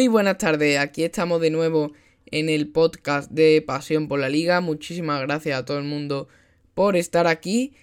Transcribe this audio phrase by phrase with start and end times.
[0.00, 1.92] Muy buenas tardes, aquí estamos de nuevo
[2.30, 4.62] en el podcast de Pasión por la Liga.
[4.62, 6.26] Muchísimas gracias a todo el mundo
[6.72, 7.74] por estar aquí.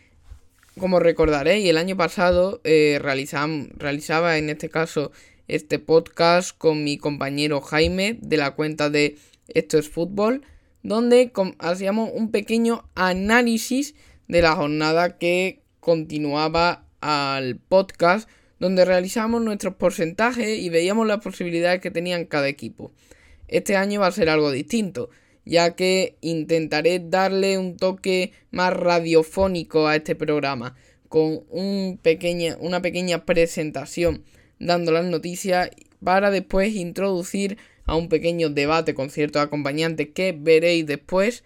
[0.79, 5.11] Como recordaréis, el año pasado eh, realizaba en este caso
[5.47, 10.41] este podcast con mi compañero Jaime de la cuenta de Esto es Fútbol,
[10.81, 13.93] donde hacíamos un pequeño análisis
[14.27, 18.27] de la jornada que continuaba al podcast
[18.59, 22.91] donde realizamos nuestros porcentajes y veíamos las posibilidades que tenían cada equipo.
[23.47, 25.09] Este año va a ser algo distinto,
[25.45, 30.75] ya que intentaré darle un toque más radiofónico a este programa,
[31.07, 34.23] con una pequeña presentación
[34.59, 35.69] dando las noticias
[36.03, 41.43] para después introducir a un pequeño debate con ciertos acompañantes que veréis después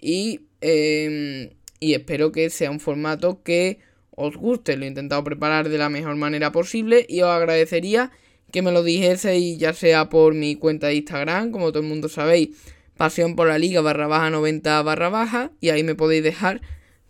[0.00, 3.78] y, em, y espero que sea un formato que
[4.20, 4.76] os guste.
[4.76, 8.10] Lo he intentado preparar de la mejor manera posible y os agradecería
[8.50, 12.08] que me lo dijeseis ya sea por mi cuenta de Instagram, como todo el mundo
[12.08, 12.50] sabéis,
[12.96, 16.60] pasión por la liga barra baja 90 barra baja y ahí me podéis dejar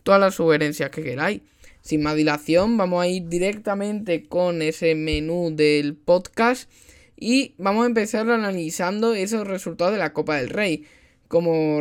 [0.03, 1.41] todas las sugerencias que queráis.
[1.83, 6.71] Sin más dilación, vamos a ir directamente con ese menú del podcast
[7.17, 10.85] y vamos a empezar analizando esos resultados de la Copa del Rey.
[11.29, 11.81] Como,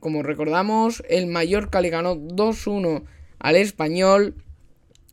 [0.00, 3.04] como recordamos, el Mallorca le ganó 2-1
[3.38, 4.34] al español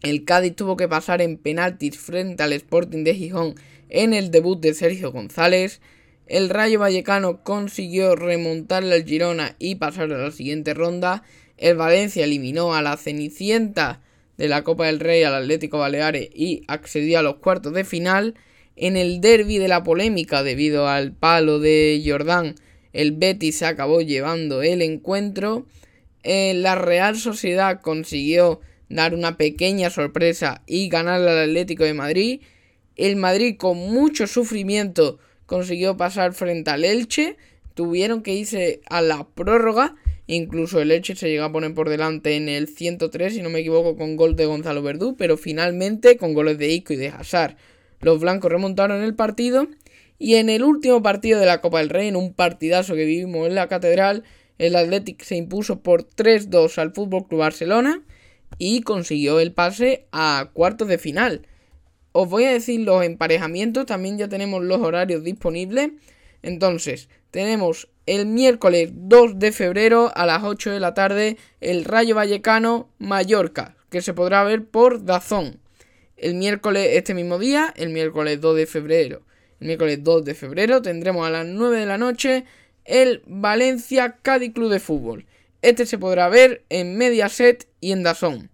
[0.03, 3.55] el Cádiz tuvo que pasar en penaltis frente al Sporting de Gijón
[3.89, 5.79] en el debut de Sergio González.
[6.27, 11.23] El Rayo Vallecano consiguió remontarle al Girona y pasar a la siguiente ronda.
[11.57, 14.01] El Valencia eliminó a la Cenicienta
[14.37, 18.35] de la Copa del Rey al Atlético Baleares y accedió a los cuartos de final.
[18.75, 22.55] En el derby de la polémica debido al palo de Jordán,
[22.91, 25.65] el Betis se acabó llevando el encuentro.
[26.23, 28.59] Eh, la Real Sociedad consiguió
[28.95, 32.41] dar una pequeña sorpresa y ganar al Atlético de Madrid.
[32.95, 37.37] El Madrid con mucho sufrimiento consiguió pasar frente al Elche.
[37.73, 39.95] Tuvieron que irse a la prórroga.
[40.27, 43.59] Incluso el Elche se llegó a poner por delante en el 103, si no me
[43.59, 45.15] equivoco, con gol de Gonzalo Verdú.
[45.17, 47.57] Pero finalmente, con goles de Ico y de Hazard,
[47.99, 49.67] los blancos remontaron el partido.
[50.19, 53.47] Y en el último partido de la Copa del Rey, en un partidazo que vivimos
[53.47, 54.23] en la Catedral,
[54.59, 58.03] el Athletic se impuso por 3-2 al Fútbol Club Barcelona
[58.57, 61.47] y consiguió el pase a cuartos de final.
[62.11, 65.91] Os voy a decir los emparejamientos, también ya tenemos los horarios disponibles.
[66.41, 72.15] Entonces, tenemos el miércoles 2 de febrero a las 8 de la tarde el Rayo
[72.15, 75.59] Vallecano Mallorca, que se podrá ver por Dazón.
[76.17, 79.21] El miércoles, este mismo día, el miércoles 2 de febrero,
[79.59, 82.43] el miércoles 2 de febrero tendremos a las 9 de la noche
[82.85, 85.25] el Valencia Cádiz Club de Fútbol.
[85.63, 88.49] Este se podrá ver en Mediaset y en Dazón.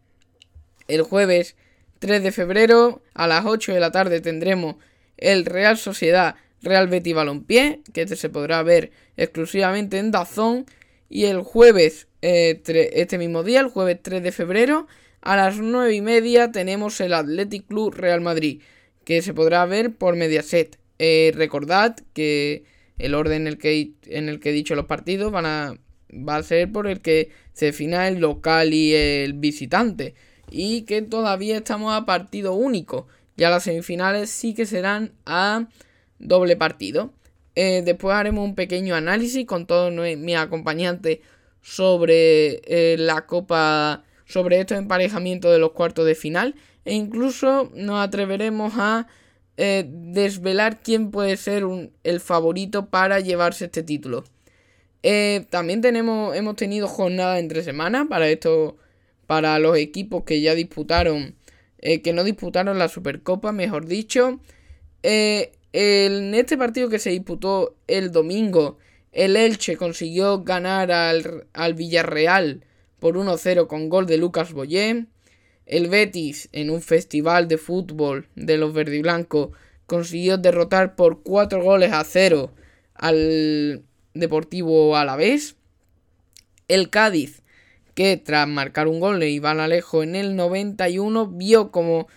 [0.87, 1.55] El jueves
[1.97, 4.75] 3 de febrero a las 8 de la tarde tendremos
[5.17, 10.67] el Real Sociedad Real Betis Balompié, que este se podrá ver exclusivamente en Dazón.
[11.09, 12.61] Y el jueves, eh,
[12.93, 14.85] este mismo día, el jueves 3 de febrero,
[15.21, 18.61] a las 9 y media tenemos el Athletic Club Real Madrid,
[19.03, 20.77] que se podrá ver por Mediaset.
[20.99, 22.65] Eh, recordad que
[22.99, 25.73] el orden en el que, en el que he dicho los partidos van a
[26.13, 30.15] va a ser por el que se defina el local y el visitante.
[30.51, 33.07] Y que todavía estamos a partido único.
[33.37, 35.67] Ya las semifinales sí que serán a
[36.17, 37.13] doble partido.
[37.55, 41.19] Eh, después haremos un pequeño análisis con todos mis acompañantes
[41.61, 46.55] sobre eh, la copa, sobre estos emparejamientos de los cuartos de final.
[46.85, 49.07] E incluso nos atreveremos a
[49.57, 51.63] eh, desvelar quién puede ser
[52.03, 54.23] el favorito para llevarse este título.
[55.03, 58.77] Eh, también tenemos, hemos tenido jornada entre semanas para esto,
[59.27, 61.35] para los equipos que ya disputaron,
[61.79, 64.39] eh, que no disputaron la Supercopa, mejor dicho.
[65.03, 68.77] Eh, en este partido que se disputó el domingo,
[69.11, 72.65] el Elche consiguió ganar al, al Villarreal
[72.99, 75.05] por 1-0 con gol de Lucas Boyé.
[75.65, 79.51] El Betis, en un festival de fútbol de los verdiblancos,
[79.85, 82.51] consiguió derrotar por 4 goles a 0
[82.95, 83.83] al,
[84.13, 85.55] Deportivo a la vez.
[86.67, 87.41] El Cádiz,
[87.95, 92.07] que tras marcar un gol de Iván Alejo en el 91, vio como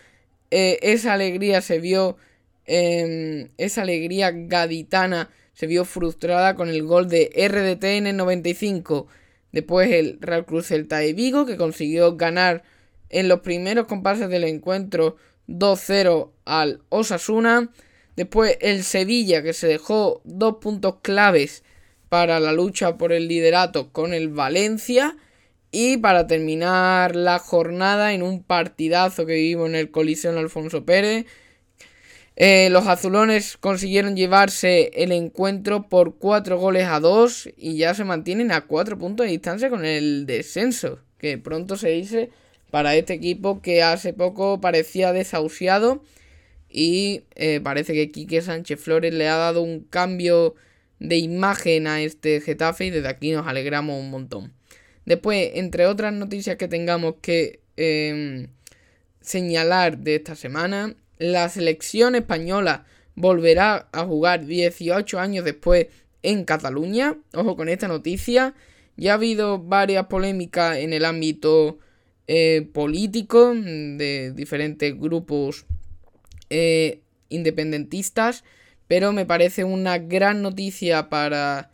[0.50, 2.18] eh, esa alegría se vio,
[2.66, 9.06] em, esa alegría gaditana se vio frustrada con el gol de RDT en el 95.
[9.50, 12.62] Después el Real Cruz Celta de Vigo, que consiguió ganar
[13.08, 15.16] en los primeros compases del encuentro
[15.48, 17.70] 2-0 al Osasuna.
[18.16, 21.64] Después el Sevilla, que se dejó dos puntos claves
[22.12, 25.16] para la lucha por el liderato con el Valencia.
[25.70, 31.24] Y para terminar la jornada en un partidazo que vivimos en el Coliseo Alfonso Pérez.
[32.36, 38.04] Eh, los azulones consiguieron llevarse el encuentro por 4 goles a 2 y ya se
[38.04, 42.28] mantienen a 4 puntos de distancia con el descenso, que pronto se dice
[42.70, 46.02] para este equipo que hace poco parecía desahuciado
[46.68, 50.54] y eh, parece que Quique Sánchez Flores le ha dado un cambio
[51.02, 54.52] de imagen a este Getafe y desde aquí nos alegramos un montón.
[55.04, 58.46] Después, entre otras noticias que tengamos que em,
[59.20, 65.88] señalar de esta semana, la selección española volverá a jugar 18 años después
[66.22, 67.16] en Cataluña.
[67.34, 68.54] Ojo con esta noticia.
[68.96, 71.78] Ya ha habido varias polémicas en el ámbito
[72.28, 75.66] eh, político de diferentes grupos
[76.48, 78.44] eh, independentistas,
[78.88, 81.70] pero me parece una gran noticia para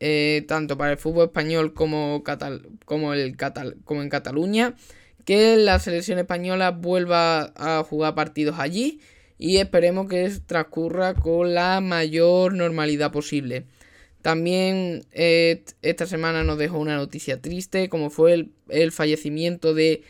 [0.00, 2.22] eh, tanto para el fútbol español como,
[2.84, 3.36] como, el
[3.84, 4.76] como en Cataluña
[5.24, 9.00] que la selección española vuelva a jugar partidos allí
[9.38, 13.66] y esperemos que transcurra con la mayor normalidad posible.
[14.22, 20.02] También eh, esta semana nos dejó una noticia triste, como fue el, el, fallecimiento de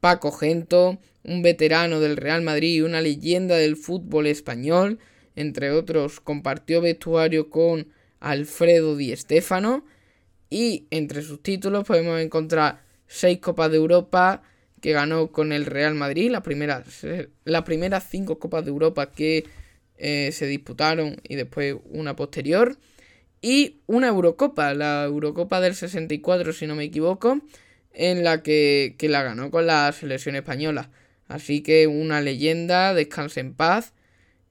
[0.00, 4.98] Paco Gento, un veterano del Real Madrid y una leyenda del fútbol español.
[5.38, 9.84] Entre otros, compartió vestuario con Alfredo Di Stéfano.
[10.50, 14.42] Y entre sus títulos podemos encontrar seis Copas de Europa
[14.80, 17.06] que ganó con el Real Madrid, las primeras,
[17.44, 19.44] las primeras cinco Copas de Europa que
[19.96, 22.76] eh, se disputaron y después una posterior.
[23.40, 27.40] Y una Eurocopa, la Eurocopa del 64 si no me equivoco,
[27.92, 30.90] en la que, que la ganó con la selección española.
[31.28, 33.92] Así que una leyenda, descanse en paz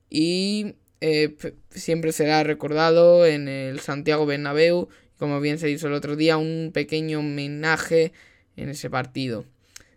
[0.10, 1.36] y eh,
[1.70, 6.72] siempre será recordado en el Santiago Bernabéu, como bien se hizo el otro día, un
[6.74, 8.14] pequeño homenaje
[8.56, 9.46] en ese partido.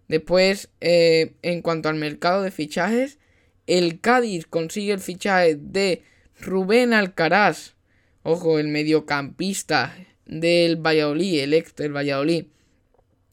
[0.08, 3.18] Después, eh, en cuanto al mercado de fichajes,
[3.66, 6.02] el Cádiz consigue el fichaje de
[6.40, 7.74] Rubén Alcaraz,
[8.22, 9.94] ojo, el mediocampista
[10.26, 12.46] del Valladolid, el ex del Valladolid,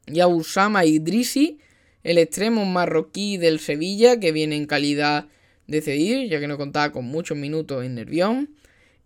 [0.06, 1.60] y a Usama Idrisi,
[2.04, 5.28] el extremo marroquí del Sevilla, que viene en calidad
[5.68, 8.50] de ceder, ya que no contaba con muchos minutos en Nervión.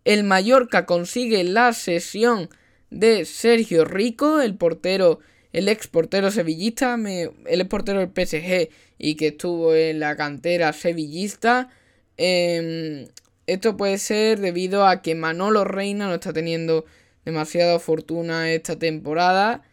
[0.06, 2.50] El Mallorca consigue la sesión
[2.90, 5.20] de Sergio Rico, el portero,
[5.54, 10.74] el ex portero sevillista, el ex portero del PSG y que estuvo en la cantera
[10.74, 11.70] sevillista.
[12.18, 13.08] Em,
[13.48, 16.86] esto puede ser debido a que Manolo Reina no está teniendo
[17.26, 19.64] demasiada fortuna esta temporada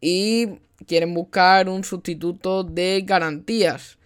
[0.00, 3.98] y quieren buscar un sustituto de garantías.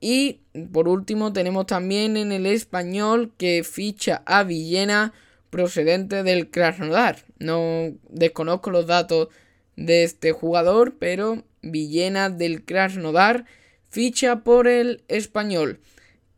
[0.00, 0.40] Y
[0.72, 5.12] por último tenemos también en el español que ficha a Villena
[5.50, 7.24] procedente del Krasnodar.
[7.38, 9.28] No desconozco los datos
[9.76, 13.44] de este jugador, pero Villena del Krasnodar
[13.88, 15.80] ficha por el español.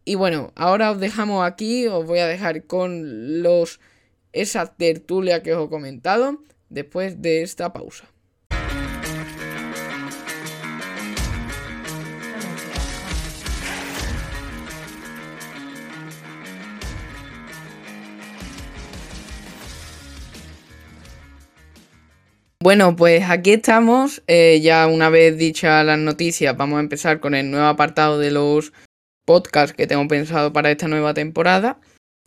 [0.05, 3.81] Y bueno, ahora os dejamos aquí, os voy a dejar con los
[4.33, 8.09] esa tertulia que os he comentado después de esta pausa.
[22.62, 24.23] Bueno, pues aquí estamos.
[24.27, 28.31] Eh, ya una vez dichas las noticias, vamos a empezar con el nuevo apartado de
[28.31, 28.75] los
[29.25, 31.81] podcasts que tengo pensado para esta nueva temporada.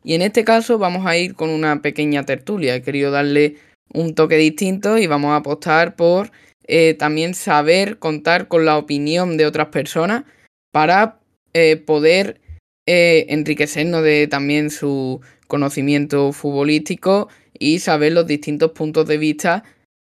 [0.03, 2.74] Y en este caso vamos a ir con una pequeña tertulia.
[2.74, 3.57] He querido darle
[3.93, 6.31] un toque distinto y vamos a apostar por
[6.65, 10.24] eh, también saber contar con la opinión de otras personas
[10.72, 11.19] para
[11.53, 12.41] eh, poder
[12.88, 19.63] enriquecernos de también su conocimiento futbolístico y saber los distintos puntos de vista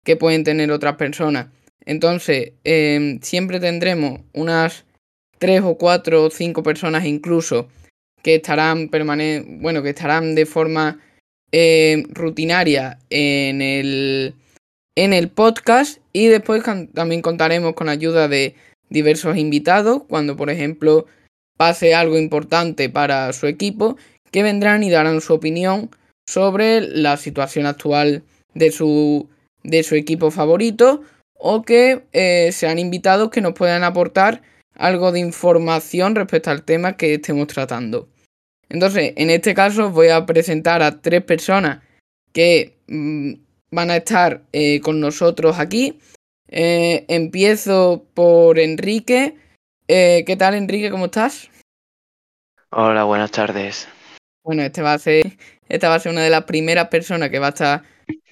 [0.04, 1.48] que pueden tener otras personas.
[1.84, 4.84] Entonces, em, siempre tendremos unas
[5.38, 7.68] tres o cuatro o cinco personas incluso
[8.22, 8.88] que estarán
[9.60, 10.98] bueno, que estarán de forma
[11.52, 14.34] em, rutinaria en el,
[14.96, 16.62] en el podcast y después
[16.94, 18.54] también contaremos con ayuda de
[18.88, 21.06] diversos invitados cuando, por ejemplo,
[21.56, 23.96] pase algo importante para su equipo,
[24.30, 25.90] que vendrán y darán su opinión
[26.26, 28.22] sobre la situación actual
[28.54, 29.28] de su
[29.64, 31.02] de su equipo favorito
[31.34, 34.42] o que eh, sean invitados que nos puedan aportar
[34.74, 38.08] algo de información respecto al tema que estemos tratando.
[38.68, 41.82] Entonces, en este caso voy a presentar a tres personas
[42.32, 43.34] que mm,
[43.70, 45.98] van a estar eh, con nosotros aquí.
[46.48, 49.36] Eh, empiezo por Enrique.
[49.86, 50.90] ¿Qué tal, Enrique?
[50.90, 51.50] ¿Cómo estás?
[52.70, 53.86] Hola, buenas tardes.
[54.42, 55.36] Bueno, este va a ser,
[55.68, 57.82] esta va a ser una de las primeras personas que va a estar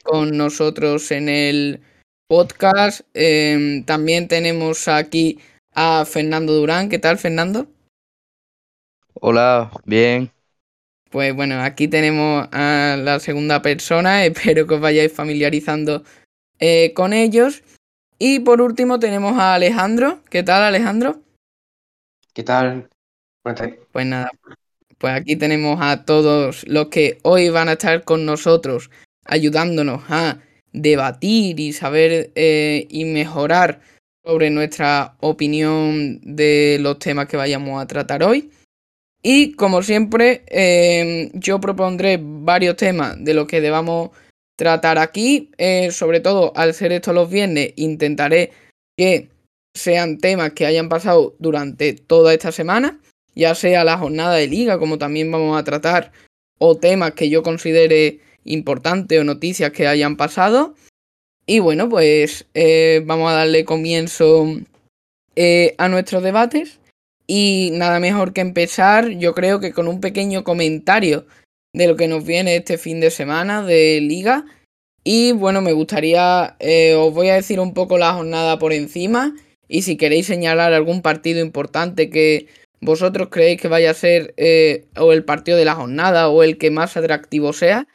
[0.03, 1.81] con nosotros en el
[2.29, 3.03] podcast.
[3.15, 5.39] Em, también tenemos aquí
[5.75, 6.89] a Fernando Durán.
[6.89, 7.67] ¿Qué tal, Fernando?
[9.15, 10.31] Hola, bien.
[11.11, 16.05] Pues bueno, aquí tenemos a la segunda persona, espero que os vayáis familiarizando
[16.59, 17.63] eh, con ellos.
[18.19, 20.21] Y por último tenemos a Alejandro.
[20.31, 21.21] ¿Qué tal Alejandro?
[22.33, 22.89] ¿Qué tal?
[23.43, 24.31] Pues nada,
[24.99, 28.89] pues aquí tenemos a todos los que hoy van a estar con nosotros
[29.25, 30.39] ayudándonos a
[30.73, 33.81] debatir y saber eh, y mejorar
[34.25, 38.51] sobre nuestra opinión de los temas que vayamos a tratar hoy.
[39.23, 44.11] Y como siempre, em, yo propondré varios temas de los que debamos
[44.57, 45.51] tratar aquí.
[45.59, 48.53] Eh, sobre todo, al ser esto los viernes, intentaré
[48.97, 49.29] que
[49.75, 53.01] sean temas que hayan pasado durante toda esta semana,
[53.35, 56.13] ya sea la jornada de liga, como también vamos a tratar,
[56.59, 60.75] o temas que yo considere importantes o noticias que hayan pasado.
[61.47, 64.47] Y bueno, pues eh, vamos a darle comienzo
[65.37, 66.79] eh, a nuestros debates.
[67.27, 71.27] Y nada mejor que empezar, yo creo que con un pequeño comentario
[71.73, 74.45] de lo que nos viene este fin de semana de liga.
[75.05, 79.35] Y bueno, me gustaría, eh, os voy a decir un poco la jornada por encima.
[79.69, 82.47] Y si queréis señalar algún partido importante que
[82.81, 84.35] vosotros creéis que vaya a ser
[84.97, 87.89] o el partido de la jornada o el que más atractivo sea,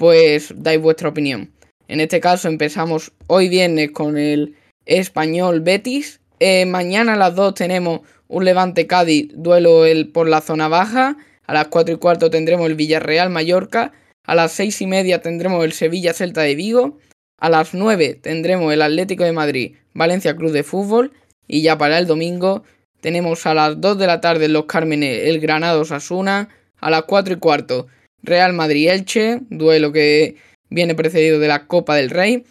[0.00, 1.52] pues dais vuestra opinión.
[1.86, 6.20] En este caso empezamos hoy viernes con el español Betis.
[6.38, 11.18] Eh, mañana a las 2 tenemos un Levante Cádiz, duelo el, por la zona baja.
[11.46, 13.92] A las 4 y cuarto tendremos el Villarreal Mallorca.
[14.24, 16.96] A las 6 y media tendremos el Sevilla Celta de Vigo.
[17.36, 21.12] A las 9 tendremos el Atlético de Madrid Valencia Cruz de Fútbol.
[21.46, 22.62] Y ya para el domingo
[23.02, 26.48] tenemos a las 2 de la tarde en Los Cármenes el Granados Asuna.
[26.80, 27.88] A las 4 y cuarto
[28.22, 30.36] Real Madrid Elche, duelo que
[30.68, 32.44] viene precedido de la Copa del Rey.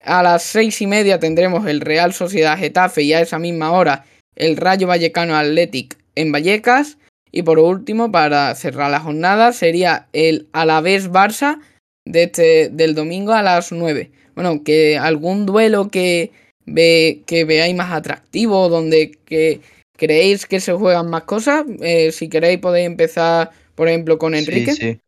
[0.00, 4.04] A las seis y media tendremos el Real Sociedad Getafe y a esa misma hora
[4.36, 6.98] el Rayo Vallecano Athletic en Vallecas.
[7.32, 11.58] Y por último, para cerrar la jornada, sería el Alavés Barça
[12.04, 14.10] de este, del domingo a las 9.
[14.34, 16.30] Bueno, que algún duelo que,
[16.66, 19.60] ve, que veáis más atractivo, donde que
[19.96, 21.64] creéis que se juegan más cosas.
[21.80, 25.00] Eh, si queréis podéis empezar, por ejemplo, con Enrique.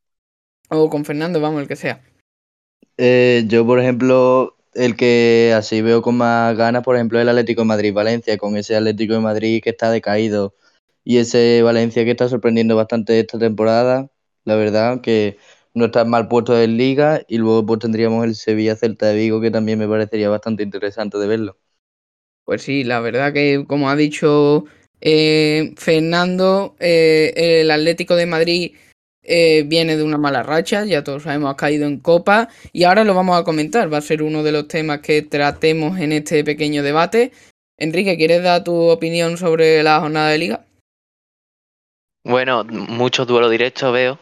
[0.69, 2.03] O con Fernando, vamos, el que sea.
[2.99, 7.63] Eh, yo, por ejemplo, el que así veo con más ganas, por ejemplo, el Atlético
[7.63, 10.55] de Madrid-Valencia, con ese Atlético de Madrid que está decaído
[11.05, 14.11] y ese Valencia que está sorprendiendo bastante esta temporada.
[14.45, 15.39] La verdad que
[15.73, 19.51] no está mal puesto en Liga y luego pues tendríamos el Sevilla-Celta de Vigo que
[19.51, 21.59] también me parecería bastante interesante de verlo.
[22.45, 24.65] Pues sí, la verdad que como ha dicho
[25.01, 28.75] eh, Fernando, eh, el Atlético de Madrid
[29.27, 33.05] eh, viene de una mala racha, ya todos sabemos, ha caído en copa y ahora
[33.05, 36.45] lo vamos a comentar, va a ser uno de los temas que tratemos en este
[36.45, 37.33] pequeño debate.
[37.77, 40.65] Enrique, ¿quieres dar tu opinión sobre la jornada de liga?
[42.25, 44.19] Bueno, muchos duelos directos veo,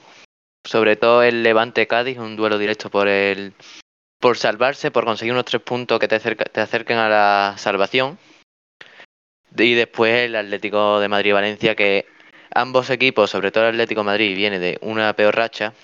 [0.64, 3.52] sobre todo el Levante Cádiz, un duelo directo por el
[4.20, 8.18] por salvarse, por conseguir unos tres puntos que te, te acerquen a la salvación.
[9.56, 12.06] Y después el Atlético de Madrid-Valencia, que
[12.54, 15.74] ambos equipos, sobre todo el Atlético Madrid, viene de una peor racha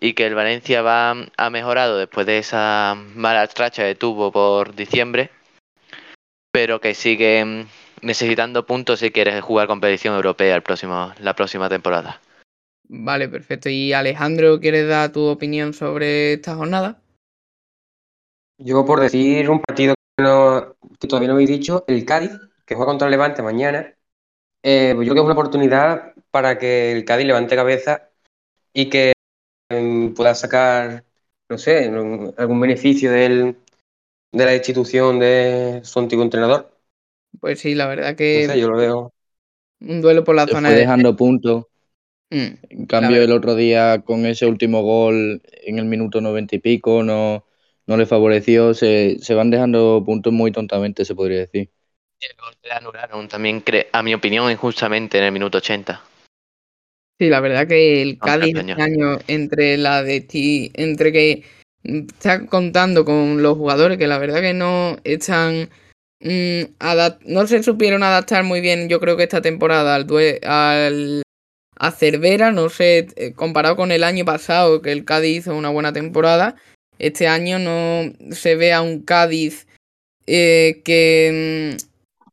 [0.00, 4.74] y que el Valencia va, ha mejorado después de esa mala racha que tuvo por
[4.74, 5.30] diciembre,
[6.50, 7.66] pero que sigue
[8.02, 12.20] necesitando puntos si quiere jugar competición europea el próximo, la próxima temporada.
[12.88, 13.68] Vale, perfecto.
[13.68, 17.00] ¿Y Alejandro, quieres dar tu opinión sobre esta jornada?
[18.58, 22.32] Yo por decir un partido que, no, que todavía no habéis dicho, el Cádiz,
[22.66, 23.94] que juega contra el Levante mañana,
[24.62, 28.10] eh, pues yo creo que es una oportunidad para que el Cádiz levante cabeza
[28.72, 29.12] y que
[29.70, 31.04] em, pueda sacar,
[31.48, 31.86] no sé,
[32.36, 33.56] algún beneficio de
[34.32, 36.70] la institución de su antiguo entrenador.
[37.40, 38.48] Pues sí, la verdad que.
[38.58, 39.12] yo lo veo.
[39.80, 41.64] Un duelo por la zona fue dejando puntos.
[42.30, 46.58] Mm, en cambio, el otro día con ese último gol en el minuto noventa y
[46.58, 47.44] pico no,
[47.86, 48.74] no le favoreció.
[48.74, 51.70] Se, se van dejando puntos muy tontamente, se podría decir
[52.20, 53.62] el gol le anularon también,
[53.92, 56.02] a mi opinión, injustamente en el minuto 80.
[57.18, 61.44] Sí, la verdad que el Cádiz este año entre la de ti, entre que
[61.82, 65.68] está contando con los jugadores que la verdad que no están
[66.20, 66.62] mm,
[67.26, 70.06] no se supieron adaptar muy bien, yo creo que esta temporada al,
[70.42, 71.22] al
[71.76, 75.70] a Cervera, no sé, eh, comparado con el año pasado que el Cádiz hizo una
[75.70, 76.56] buena temporada,
[76.98, 79.66] este año no se ve a un Cádiz
[80.26, 81.89] eh, que mm,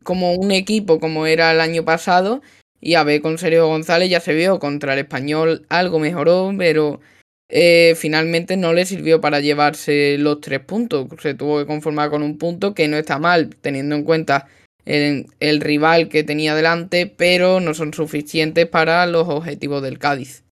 [0.07, 2.41] como un equipo como era el año pasado.
[2.79, 7.01] Y a ver, con Sergio González ya se vio contra el español algo mejoró, pero
[7.49, 11.07] eh, finalmente no le sirvió para llevarse los tres puntos.
[11.21, 14.47] Se tuvo que conformar con un punto que no está mal, teniendo en cuenta
[14.85, 20.45] el, el rival que tenía delante, pero no son suficientes para los objetivos del Cádiz.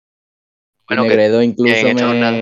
[0.90, 2.42] Bueno, que Negredo incluso esta me...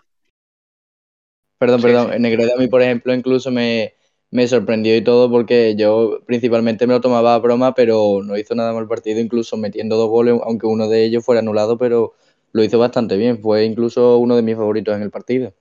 [1.60, 2.12] Perdón, Sí, perdón.
[2.14, 2.20] sí.
[2.20, 3.94] Negredo a mí, por ejemplo, incluso me,
[4.34, 8.56] me sorprendió y todo porque yo principalmente me lo tomaba a broma, pero no hizo
[8.56, 12.16] nada mal partido, incluso metiendo dos goles, aunque uno de ellos fuera anulado, pero
[12.52, 13.40] lo hizo bastante bien.
[13.40, 15.54] Fue incluso uno de mis favoritos en el partido.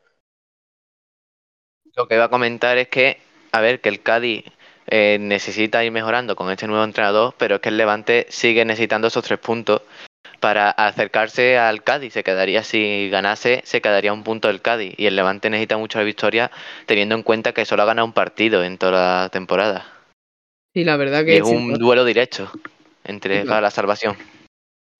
[1.94, 3.18] Lo que iba a comentar es que,
[3.52, 4.44] a ver, que el Cádiz
[4.86, 9.08] eh, necesita ir mejorando con este nuevo entrenador, pero es que el Levante sigue necesitando
[9.08, 9.82] esos tres puntos
[10.40, 12.12] para acercarse al Cádiz.
[12.12, 14.94] Se quedaría, si ganase, se quedaría un punto del Cádiz.
[14.96, 16.50] Y el Levante necesita mucho la victoria,
[16.86, 19.86] teniendo en cuenta que solo ha ganado un partido en toda la temporada.
[20.74, 22.50] Sí, la verdad Y que es un duelo directo
[23.04, 24.16] entre para la salvación.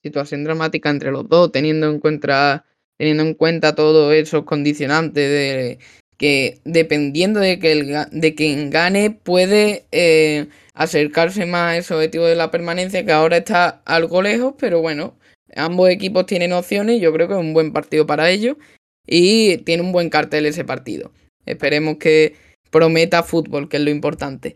[0.02, 2.64] situación dramática entre los dos, teniendo en cuenta,
[2.98, 5.78] teniendo en cuenta todos esos condicionantes de
[6.22, 12.26] que dependiendo de que el, de quien gane puede eh, acercarse más a ese objetivo
[12.26, 15.16] de la permanencia que ahora está algo lejos, pero bueno,
[15.56, 18.56] ambos equipos tienen opciones, yo creo que es un buen partido para ellos
[19.04, 21.10] y tiene un buen cartel ese partido.
[21.44, 22.36] Esperemos que
[22.70, 24.54] prometa fútbol, que es lo importante.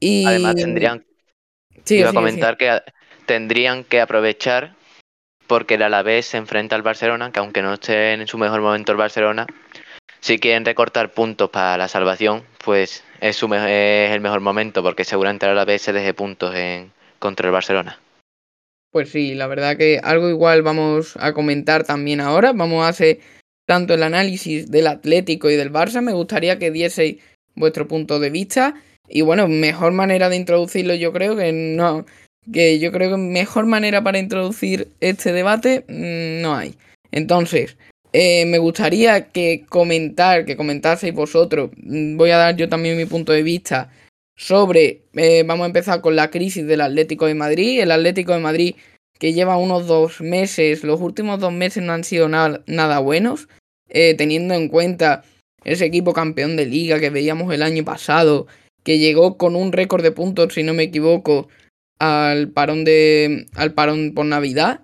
[0.00, 1.04] Y Además, tendrían
[1.88, 2.80] Iba a comentar que
[3.26, 4.74] tendrían que aprovechar
[5.46, 8.90] porque el Alavés se enfrenta al Barcelona, que aunque no esté en su mejor momento
[8.90, 9.46] el Barcelona,
[10.20, 15.04] si quieren recortar puntos para la salvación, pues es, su es el mejor momento porque
[15.04, 18.00] seguramente el Alavés se deje puntos en, contra el Barcelona.
[18.90, 22.52] Pues sí, la verdad que algo igual vamos a comentar también ahora.
[22.52, 23.20] Vamos a hacer
[23.66, 26.00] tanto el análisis del Atlético y del Barça.
[26.00, 27.18] Me gustaría que dieseis
[27.54, 28.74] vuestro punto de vista.
[29.08, 32.06] Y bueno, mejor manera de introducirlo yo creo que no.
[32.52, 36.76] Que yo creo que mejor manera para introducir este debate mm, no hay.
[37.10, 37.76] Entonces,
[38.18, 41.70] eh, me gustaría que comentar, que comentaseis vosotros.
[41.76, 43.90] mm, Voy a dar yo también mi punto de vista
[44.34, 47.80] sobre, eh, vamos a empezar con la crisis del Atlético de Madrid.
[47.80, 48.74] El Atlético de Madrid
[49.18, 53.48] que lleva unos dos meses, los últimos dos meses no han sido nada, buenos,
[53.90, 55.22] eh, teniendo en cuenta
[55.64, 58.46] ese equipo campeón de liga que veíamos el año pasado,
[58.82, 61.48] que llegó con un récord de puntos, si no me equivoco,
[61.98, 64.80] al parón de al parón por Navidad.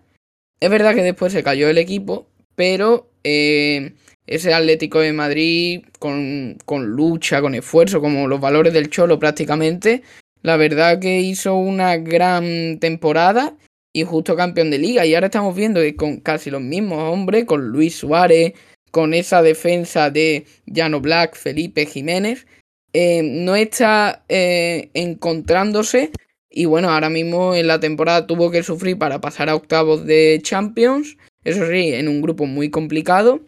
[0.61, 2.27] Es verdad que después se cayó el equipo,
[2.57, 3.95] pero eh,
[4.27, 10.03] ese Atlético de Madrid con, con lucha, con esfuerzo, como los valores del Cholo prácticamente,
[10.43, 13.57] la verdad que hizo una gran temporada
[13.93, 15.07] y justo campeón de liga.
[15.07, 18.55] Y ahora estamos viendo que con casi los mismos hombres, con Luis Suárez,
[18.91, 22.47] con esa defensa de Llano Black, Felipe Jiménez,
[22.93, 26.11] eh, no está eh, encontrándose.
[26.51, 30.41] Y bueno, ahora mismo en la temporada tuvo que sufrir para pasar a octavos de
[30.43, 31.17] Champions.
[31.45, 33.41] Eso sí, en un grupo muy complicado.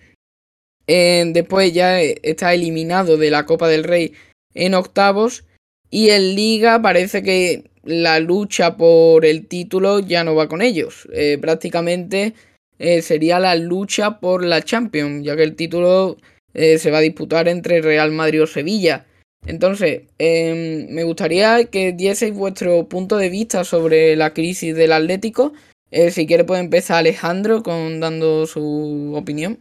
[0.87, 4.13] Eh, después ya está eliminado de la Copa del Rey
[4.55, 5.45] en octavos.
[5.91, 11.09] Y en Liga parece que la lucha por el título ya no va con ellos.
[11.13, 12.35] Eh, prácticamente
[12.79, 16.17] eh, sería la lucha por la Champions, ya que el título
[16.53, 19.07] se va a disputar entre Real Madrid o Sevilla.
[19.47, 25.53] Entonces, eh, me gustaría que dieseis vuestro punto de vista sobre la crisis del Atlético.
[25.97, 29.61] Eh, si quiere puede empezar Alejandro con dando su opinión.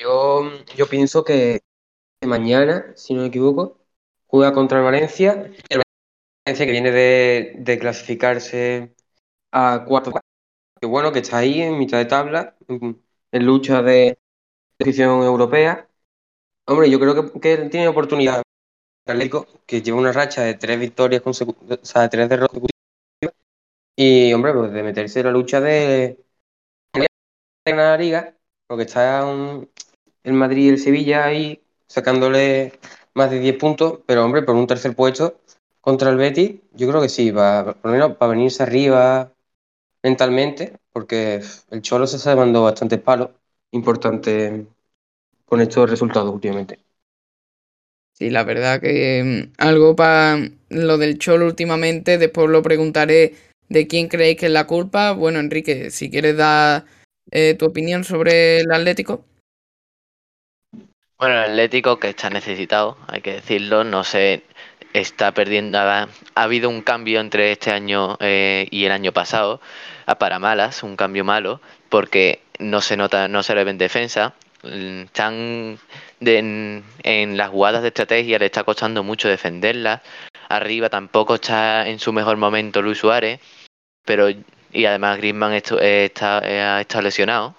[0.00, 1.62] Yo, yo pienso que
[2.24, 3.80] mañana, si no me equivoco,
[4.28, 5.50] juega contra el Valencia.
[5.68, 5.82] El
[6.46, 8.94] Valencia que viene de, de clasificarse
[9.50, 10.12] a cuarto.
[10.80, 14.16] Que bueno, que está ahí en mitad de tabla, en, lucha de
[14.78, 15.88] posición europea.
[16.68, 18.42] Hombre, yo creo que, que tiene oportunidad
[19.08, 22.72] Atlético, que lleva una racha de tres victorias consecutivas, o sea, de tres derrotas.
[23.96, 26.18] Y, hombre, pues de meterse en la lucha de,
[27.64, 28.34] de la liga,
[28.66, 29.24] porque está
[30.24, 32.72] el Madrid y el Sevilla ahí sacándole
[33.14, 35.40] más de 10 puntos, pero hombre, por un tercer puesto
[35.80, 39.32] contra el Betis, yo creo que sí, va, por lo menos para venirse arriba
[40.02, 43.30] mentalmente, porque el Cholo se está mandando bastantes palos
[43.72, 44.64] importantes
[45.44, 46.78] con estos resultados últimamente.
[48.12, 53.34] Sí, la verdad que mm, algo para lo del Cholo últimamente, después lo preguntaré
[53.72, 55.12] de quién creéis que es la culpa.
[55.12, 56.84] Bueno, Enrique, si quieres dar
[57.30, 59.24] eh, tu opinión sobre el Atlético.
[61.18, 64.42] Bueno, el Atlético que está necesitado, hay que decirlo, no se
[64.92, 65.78] está perdiendo.
[65.78, 66.02] Ha,
[66.34, 69.60] ha habido un cambio entre este año eh, y el año pasado,
[70.06, 73.78] a para malas, un cambio malo, porque no se nota, no se le ve en
[73.78, 74.34] defensa.
[74.64, 75.78] Mm, Están
[76.20, 80.00] de- en, en las jugadas de estrategia, le está costando mucho defenderlas.
[80.48, 83.40] Arriba tampoco está en su mejor momento Luis Suárez,
[84.04, 84.28] pero
[84.72, 87.54] y además Griezmann eh, está, eh, lesionado.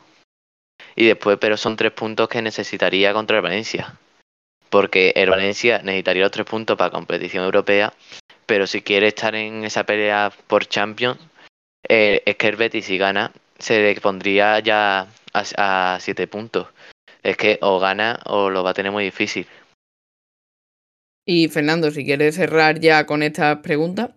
[0.95, 3.97] Y después, pero son tres puntos que necesitaría contra el Valencia.
[4.69, 7.93] Porque el Valencia necesitaría los tres puntos para competición europea.
[8.45, 11.19] Pero si quiere estar en esa pelea por Champions,
[11.87, 16.67] eh, es que el Betis si gana se le pondría ya a, siete puntos.
[17.21, 19.47] Es que o gana o lo va a tener muy difícil.
[21.25, 24.09] Y Fernando, si quieres cerrar ya con estas preguntas.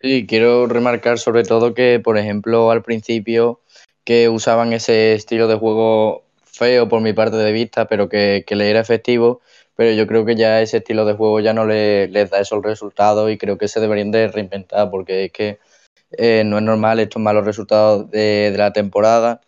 [0.00, 3.60] Sí, quiero remarcar sobre todo que, por ejemplo, al principio
[4.04, 8.70] que usaban ese estilo de juego feo por mi parte de vista, pero que, le
[8.70, 9.40] era efectivo,
[9.74, 12.62] pero yo creo que ya ese estilo de juego ya no le, les da esos
[12.62, 15.58] resultados y creo que se deberían de reinventar porque es que
[16.12, 19.40] eh, no es normal estos malos resultados de, la temporada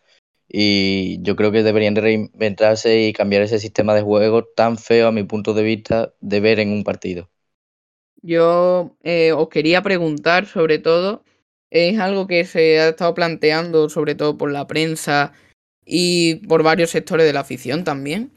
[0.49, 5.09] y yo creo que deberían de reinventarse y cambiar ese sistema de juego tan feo
[5.09, 7.29] a mi punto de vista de ver en un partido.
[8.23, 11.25] Yo eh, os quería preguntar sobre todo,
[11.71, 15.33] es algo que se ha estado planteando sobre todo por la prensa
[15.87, 18.33] y por varios sectores de la afición también,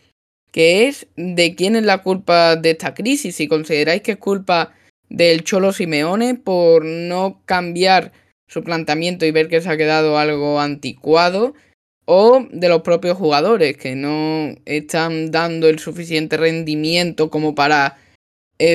[0.51, 4.73] que es de quién es la culpa de esta crisis, si consideráis que es culpa
[5.09, 8.11] del Cholo Simeone por no cambiar
[8.47, 11.53] su planteamiento y ver que se ha quedado algo anticuado,
[12.05, 17.97] o de los propios jugadores que no están dando el suficiente rendimiento como para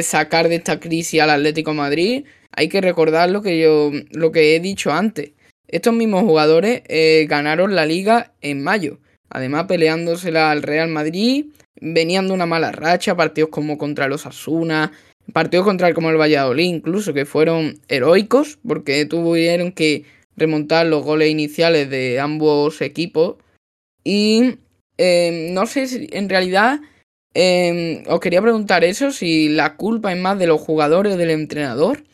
[0.03, 4.55] sacar de esta crisis al Atlético Madrid, hay que recordar lo que yo lo que
[4.55, 5.33] he dicho antes.
[5.69, 8.99] Estos mismos jugadores eh, ganaron la liga en mayo,
[9.29, 11.47] además peleándosela al Real Madrid,
[11.81, 14.93] venían de una mala racha, partidos como contra los Asuna,
[15.33, 20.05] partidos contra el como el Valladolid incluso, que fueron heroicos, porque tuvieron que
[20.37, 23.37] remontar los goles iniciales de ambos equipos.
[24.05, 24.57] Y
[24.97, 26.81] eh, no sé si en realidad
[27.35, 31.31] Em, os quería preguntar eso, si la culpa es más de los jugadores o del
[31.31, 32.05] entrenador.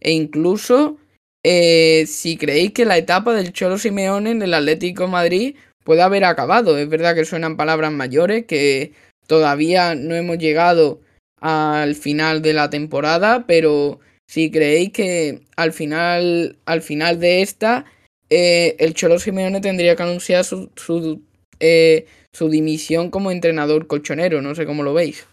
[0.00, 0.98] E incluso
[1.44, 6.24] eh, si creéis que la etapa del Cholo Simeone en el Atlético Madrid puede haber
[6.24, 6.78] acabado.
[6.78, 8.92] Es verdad que suenan palabras mayores, que
[9.26, 11.00] todavía no hemos llegado
[11.40, 17.84] al final de la temporada, pero si creéis que al final, al final de esta,
[18.30, 21.22] eh, el Cholo Simeone tendría que anunciar su, su
[21.60, 24.42] eh, su dimisión como entrenador colchonero.
[24.42, 25.26] No sé cómo lo veis.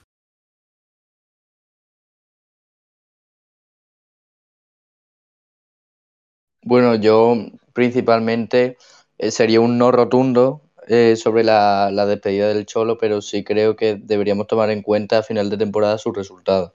[6.64, 7.36] Bueno, yo
[7.74, 8.78] principalmente
[9.18, 13.96] eh, sería un no rotundo eh, sobre la, despedida del Cholo, pero sí creo que
[13.96, 16.74] deberíamos tomar en cuenta a final de temporada sus resultados.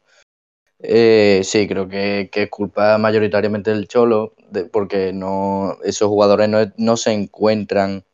[0.80, 4.34] Eh, sí, creo que, es culpa mayoritariamente del Cholo,
[4.72, 8.04] porque no, esos jugadores no, no se encuentran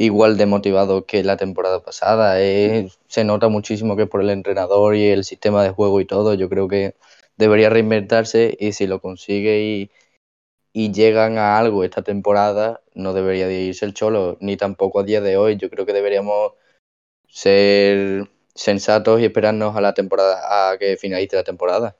[0.00, 2.36] igual de motivado que la temporada pasada.
[2.38, 6.48] se nota muchísimo que por el entrenador y el sistema de juego y todo, yo
[6.48, 6.94] creo que
[7.36, 9.90] debería reinventarse y si lo consigue y,
[10.72, 15.20] llegan a algo esta temporada, no debería de irse el cholo, ni tampoco a día
[15.20, 15.56] de hoy.
[15.56, 16.52] Yo creo que deberíamos
[17.28, 21.96] ser sensatos y esperarnos a la temporada, a que finalice la temporada.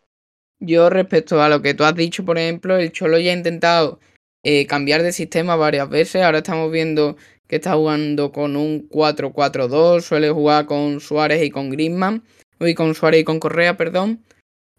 [0.60, 4.00] Yo respecto a lo que tú has dicho, por ejemplo, el Cholo ya ha intentado
[4.42, 6.22] eh, cambiar de sistema varias veces.
[6.22, 7.16] Ahora estamos viendo
[7.50, 12.22] que está jugando con un 4-4-2, suele jugar con Suárez y con Griezmann,
[12.60, 14.24] y con Suárez y con Correa, perdón.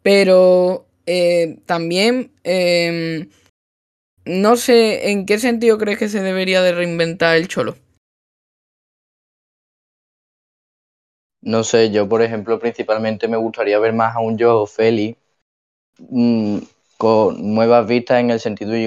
[0.01, 3.29] Pero eh, también em,
[4.23, 7.75] no sé en qué sentido crees que se debería de reinventar el Cholo.
[11.41, 15.19] No sé, yo por ejemplo principalmente me gustaría ver más a un Joe Félix
[15.99, 16.59] mm,
[17.01, 18.85] con nuevas vistas en el sentido y,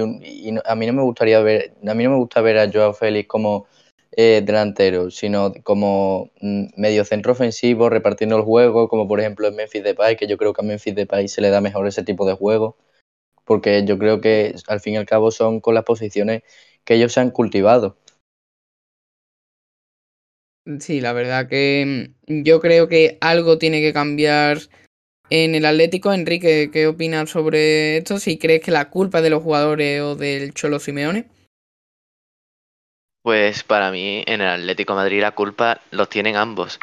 [0.64, 3.26] a mí no me gustaría ver a mí no me gusta ver a Joao Félix
[3.28, 3.66] como
[4.12, 9.56] eh, delantero, sino como mm, medio centro ofensivo, repartiendo el juego, como por ejemplo en
[9.56, 12.24] Memphis Depay, que yo creo que a Memphis Depay se le da mejor ese tipo
[12.24, 12.76] de juego,
[13.44, 16.44] porque yo creo que al fin y al cabo son con las posiciones
[16.84, 17.96] que ellos se han cultivado.
[20.78, 24.58] Sí, la verdad que mm, yo creo que algo tiene que cambiar
[25.30, 26.12] en el Atlético.
[26.12, 28.18] Enrique, ¿qué opinas sobre esto?
[28.18, 31.26] Si crees que la culpa es de los jugadores o del Cholo Simeone.
[33.22, 36.78] Pues para mí en el Atlético Madrid la culpa los tienen ambos,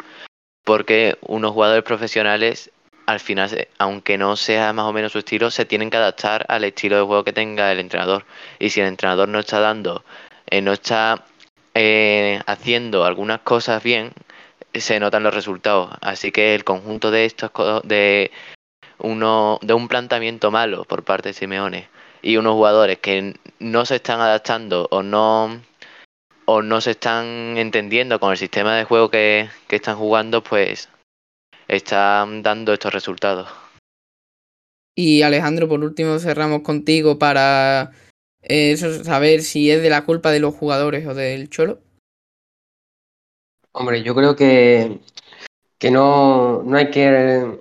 [0.64, 2.70] porque unos jugadores profesionales
[3.06, 6.64] al final, aunque no sea más o menos su estilo, se tienen que adaptar al
[6.64, 8.24] estilo de juego que tenga el entrenador.
[8.58, 10.04] Y si el entrenador no está dando,
[10.46, 11.24] eh, no está
[11.74, 14.12] eh, haciendo algunas cosas bien,
[14.74, 15.90] se notan los resultados.
[16.00, 17.50] Así que el conjunto de estos
[17.84, 18.30] de
[18.98, 21.88] uno de un planteamiento malo por parte de Simeone
[22.22, 25.60] y unos jugadores que no se están adaptando o no
[26.44, 30.88] o no se están entendiendo con el sistema de juego que, están jugando, pues
[31.68, 33.48] están dando estos resultados.
[34.94, 37.92] Y Alejandro, por último cerramos contigo para
[38.42, 41.80] eh, saber si es de la culpa de los jugadores o del Cholo.
[43.72, 45.00] Hombre, yo creo que,
[45.78, 47.58] que no, no hay que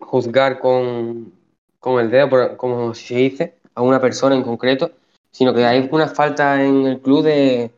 [0.00, 1.32] juzgar con,
[1.78, 4.92] con el dedo, como se dice, a una persona en concreto,
[5.30, 7.70] sino que hay una falta en el club de,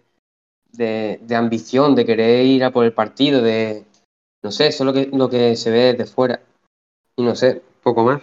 [0.73, 3.85] de, de ambición, de querer ir a por el partido, de,
[4.43, 6.41] no sé, eso es lo que, lo que se ve desde fuera.
[7.17, 8.23] Y no sé, poco más.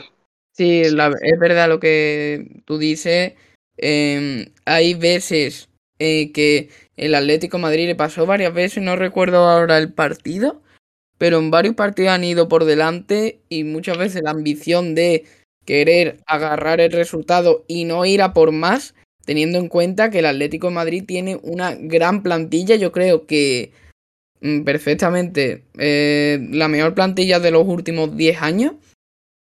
[0.55, 3.33] Sí, la- es verdad lo que tú dices.
[3.77, 5.67] Em, hay veces
[6.03, 10.61] eh, que el Atlético Madrid le pasó varias veces, no recuerdo ahora el partido,
[11.17, 15.25] pero en varios partidos han ido por delante y muchas veces la ambición de
[15.65, 20.25] querer agarrar el resultado y no ir a por más, teniendo en cuenta que el
[20.25, 23.71] Atlético Madrid tiene una gran plantilla, yo creo que
[24.41, 28.73] mm, perfectamente eh, la mejor plantilla de los últimos 10 años.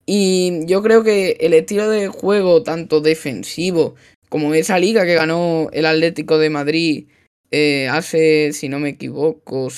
[0.08, 3.96] Y yo creo que el estilo de juego, tanto defensivo
[4.28, 7.08] como esa liga que ganó el Atlético de Madrid
[7.50, 9.68] eh, hace, si no me equivoco,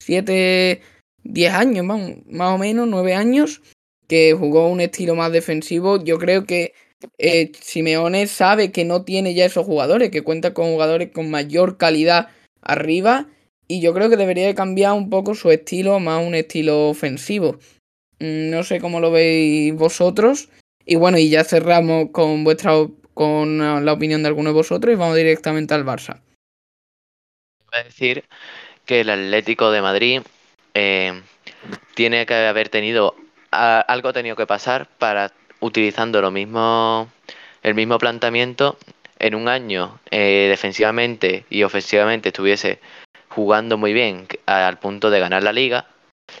[0.00, 0.80] 7,
[1.22, 3.62] 10 años, más, más o menos, 9 años,
[4.08, 6.74] que jugó un estilo más defensivo, yo creo que
[7.18, 11.76] eh, Simeone sabe que no tiene ya esos jugadores, que cuenta con jugadores con mayor
[11.78, 12.28] calidad
[12.60, 13.28] arriba,
[13.68, 17.58] y yo creo que debería de cambiar un poco su estilo, más un estilo ofensivo.
[18.18, 20.48] Mm, No sé cómo lo veis vosotros.
[20.84, 24.54] Y bueno, y ya cerramos con vuestra op- con ah, la opinión de alguno de
[24.54, 26.20] vosotros y vamos directamente al Barça.
[27.70, 28.24] Voy a decir
[28.84, 30.22] que el Atlético de Madrid
[30.74, 31.22] eh,
[31.94, 33.14] tiene que haber tenido
[33.50, 37.10] algo ha tenido que pasar para utilizando lo mismo
[37.62, 38.78] el mismo planteamiento
[39.18, 42.80] en un año eh, defensivamente y ofensivamente estuviese
[43.28, 45.86] jugando muy bien al punto de ganar la liga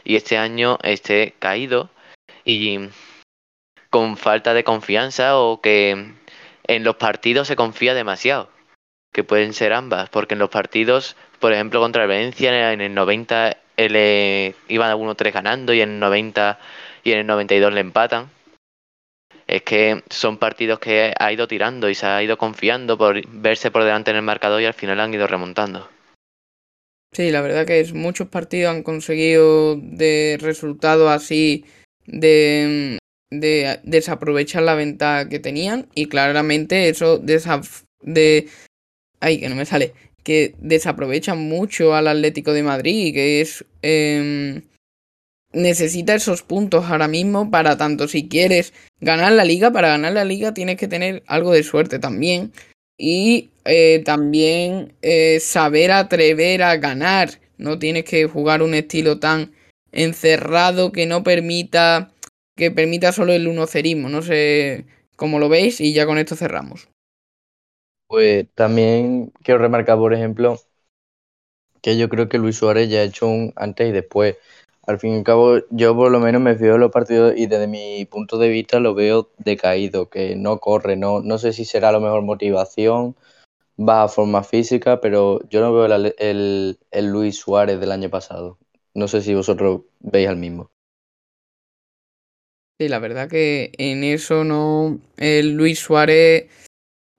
[0.04, 1.90] y este año esté caído
[2.44, 2.88] y
[3.90, 6.14] con falta de confianza o que
[6.64, 8.48] en los partidos se confía demasiado
[9.12, 12.94] que pueden ser ambas, porque en los partidos, por ejemplo, contra el Valencia en el
[12.94, 16.58] 90 él, eh, iban 1-3 ganando y en el 90
[17.04, 18.30] y en el 92 le empatan.
[19.46, 23.70] Es que son partidos que ha ido tirando y se ha ido confiando por verse
[23.70, 25.88] por delante en el marcador y al final han ido remontando.
[27.12, 31.66] Sí, la verdad que es, muchos partidos han conseguido de resultados así
[32.06, 32.98] de,
[33.40, 38.48] de desaprovechar la ventaja que tenían y claramente eso de
[39.20, 39.92] ay que no me sale
[40.22, 44.62] que desaprovechan mucho al Atlético de Madrid que es em,
[45.52, 50.24] necesita esos puntos ahora mismo para tanto si quieres ganar la liga para ganar la
[50.24, 52.52] liga tienes que tener algo de suerte también
[52.98, 57.30] y eh, también eh, saber atrever a ganar.
[57.58, 59.52] No tienes que jugar un estilo tan
[59.92, 62.12] encerrado que no permita
[62.62, 64.08] que permita solo el unocerismo.
[64.08, 66.88] No sé cómo lo veis y ya con esto cerramos.
[68.06, 70.60] Pues también quiero remarcar, por ejemplo,
[71.80, 74.36] que yo creo que Luis Suárez ya ha hecho un antes y después.
[74.86, 77.46] Al fin y al cabo, yo por lo menos me fío de los partidos y
[77.46, 81.64] desde mi punto de vista lo veo decaído, que no corre, no, no sé si
[81.64, 83.16] será a lo mejor motivación,
[83.76, 85.86] baja forma física, pero yo no veo
[86.18, 88.58] el Luis Suárez del año pasado.
[88.94, 90.71] No sé si vosotros veis al mismo.
[92.82, 94.98] Sí, la verdad que en eso no.
[95.16, 96.46] Luis Suárez,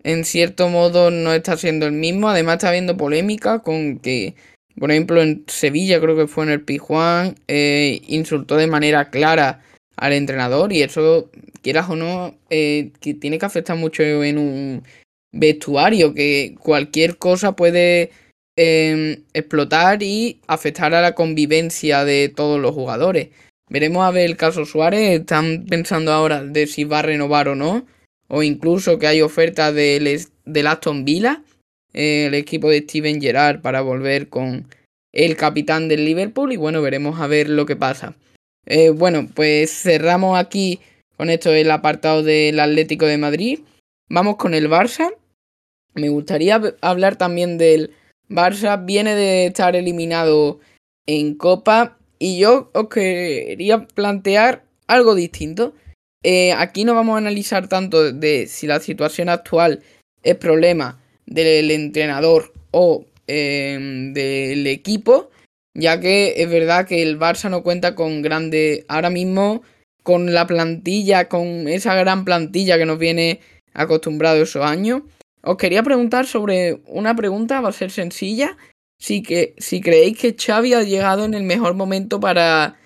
[0.04, 2.28] en cierto modo, no está siendo el mismo.
[2.28, 4.36] Además, está habiendo polémica con que,
[4.78, 9.64] por ejemplo, en Sevilla, creo que fue en el Pijuán, eh, insultó de manera clara
[9.96, 10.74] al entrenador.
[10.74, 11.30] Y eso,
[11.62, 14.84] quieras o no, eh, que tiene que afectar mucho en un
[15.32, 18.12] vestuario, que cualquier cosa puede
[18.58, 23.30] eh, explotar y afectar a la convivencia de todos los jugadores.
[23.74, 25.20] Veremos a ver el caso Suárez.
[25.20, 27.88] Están pensando ahora de si va a renovar o no.
[28.28, 31.42] O incluso que hay ofertas del, del Aston Villa,
[31.92, 34.68] eh, el equipo de Steven Gerrard, para volver con
[35.12, 36.54] el capitán del Liverpool.
[36.54, 38.16] Y bueno, veremos a ver lo que pasa.
[38.68, 40.80] Eh, bueno, pues cerramos aquí
[41.18, 43.60] con esto el apartado del Atlético de Madrid.
[44.08, 45.16] Vamos con el Barça.
[45.96, 47.90] Me gustaría hablar también del
[48.30, 48.86] Barça.
[48.86, 50.60] Viene de estar eliminado
[51.08, 51.98] en Copa.
[52.24, 55.74] Y yo os quería plantear algo distinto.
[56.24, 59.84] Eh, aquí no vamos a analizar tanto de si la situación actual
[60.24, 63.78] es problema del entrenador o eh,
[64.14, 65.32] del equipo,
[65.74, 69.62] ya que es verdad que el Barça no cuenta con grande ahora mismo
[70.02, 73.42] con la plantilla, con esa gran plantilla que nos viene
[73.74, 75.02] acostumbrado esos años.
[75.42, 78.56] Os quería preguntar sobre una pregunta, va a ser sencilla.
[79.00, 82.78] Si, que, si creéis que Xavi ha llegado en el mejor momento para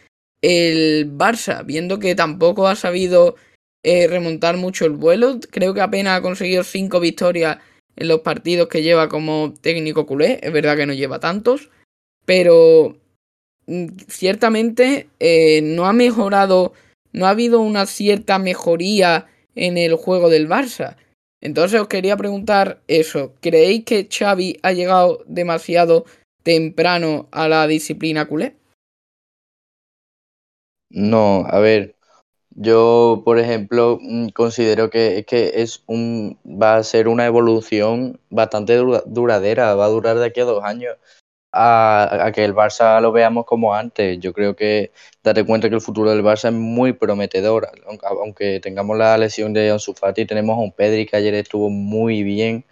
[0.41, 3.35] el Barça, viendo que tampoco ha sabido
[3.83, 5.39] eh, remontar mucho el vuelo.
[5.51, 7.59] Creo que apenas ha conseguido cinco victorias
[7.95, 10.39] en los partidos que lleva como técnico culé.
[10.43, 11.69] Es verdad que no lleva tantos,
[12.25, 12.97] pero
[13.67, 16.73] mm, ciertamente eh, no ha mejorado,
[17.13, 20.97] no ha habido una cierta mejoría en el juego del Barça.
[21.41, 23.33] Entonces os quería preguntar eso.
[23.41, 26.05] ¿Creéis que Xavi ha llegado demasiado
[26.43, 28.55] temprano a la disciplina culé?
[30.89, 31.95] No, a ver,
[32.51, 38.75] yo por ejemplo mm, considero que, que es un, va a ser una evolución bastante
[38.77, 40.97] dura- duradera, va a durar de aquí a dos años
[41.57, 44.19] a, a que el Barça lo veamos como antes.
[44.19, 44.91] Yo creo que
[45.23, 47.69] date cuenta que el futuro del Barça es muy prometedor,
[48.21, 52.23] aunque, tengamos la lesión de Ansu Fati, tenemos a un Pedri que ayer estuvo muy
[52.23, 52.65] bien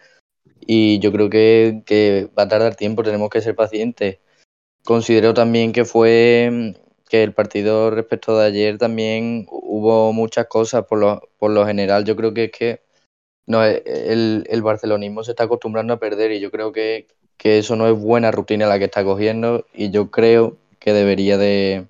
[0.67, 4.19] y yo creo que, que va a tardar tiempo, tenemos que ser pacientes.
[4.86, 6.76] Considero también que fue
[7.10, 12.06] que el partido respecto de ayer también hubo muchas cosas por lo, por lo general.
[12.06, 12.82] Yo creo que es que
[13.48, 17.76] no, el, el barcelonismo se está acostumbrando a perder y yo creo que, que eso
[17.76, 21.88] no es buena rutina la que está cogiendo y yo creo que debería de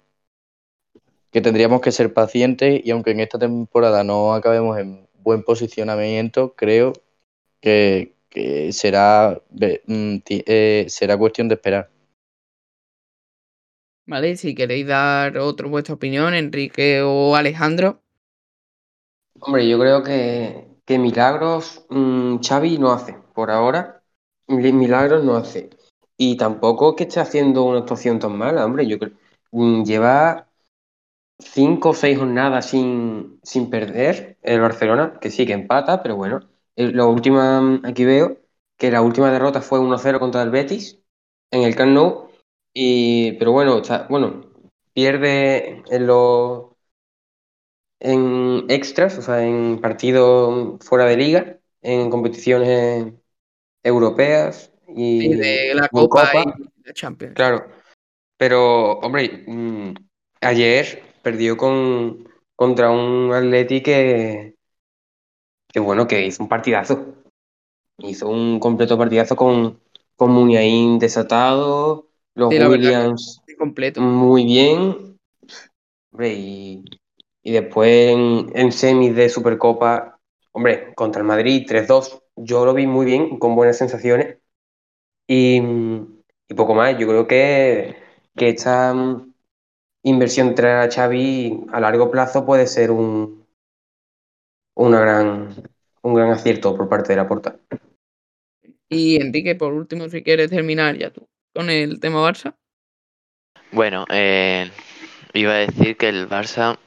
[1.31, 6.53] que tendríamos que ser pacientes y aunque en esta temporada no acabemos en buen posicionamiento,
[6.55, 6.93] creo
[7.59, 11.89] que, que será, mm, eh, será cuestión de esperar.
[14.07, 14.37] ¿Vale?
[14.37, 18.01] Si queréis dar otro vuestra opinión, Enrique o Alejandro.
[19.41, 23.17] Hombre, yo creo que, que milagros mm, Xavi no hace.
[23.33, 23.94] Por ahora,
[24.47, 25.69] milagros no hace.
[26.17, 28.87] Y tampoco que esté haciendo una actuación tan mala, hombre.
[28.87, 29.11] Yo creo
[29.51, 30.49] mm, lleva
[31.39, 36.41] cinco o seis jornadas sin, sin perder el Barcelona, que sí que empata, pero bueno.
[36.75, 38.39] La última, mm, aquí veo
[38.77, 40.99] que la última derrota fue 1-0 contra el Betis
[41.51, 41.97] en el Camp.
[42.73, 44.51] Y, pero bueno, está, bueno,
[44.93, 46.67] pierde en los
[47.99, 53.13] en extras, o sea, en partidos fuera de liga, en competiciones
[53.85, 57.33] europeas Sí, y de la Copa Copa, y la Champions.
[57.35, 57.65] claro.
[58.37, 59.93] Pero, hombre, mm,
[60.41, 64.55] ayer perdió con, contra un Atleti que,
[65.71, 67.15] que, bueno, que hizo un partidazo.
[67.99, 69.79] Hizo un completo partidazo con,
[70.17, 74.01] con Muniain desatado, los Sí, Williams sí, completo.
[74.01, 75.17] muy bien.
[76.11, 76.83] Hombre, y,
[77.43, 80.19] y después en, en semis de Supercopa,
[80.51, 84.37] hombre, contra el Madrid 3-2, yo lo vi muy bien, con buenas sensaciones.
[85.27, 85.61] Y,
[86.47, 87.95] y poco más, yo creo que,
[88.35, 89.33] que esta mm,
[90.03, 93.45] inversión tras a Xavi a largo plazo puede ser un,
[94.75, 95.49] una gran,
[96.01, 97.57] un gran acierto por parte de la Porta.
[98.89, 102.55] Y Enrique, por último, si quieres terminar ya tú con el tema Barça.
[103.71, 104.69] Bueno, eh,
[105.33, 106.77] iba a decir que el Barça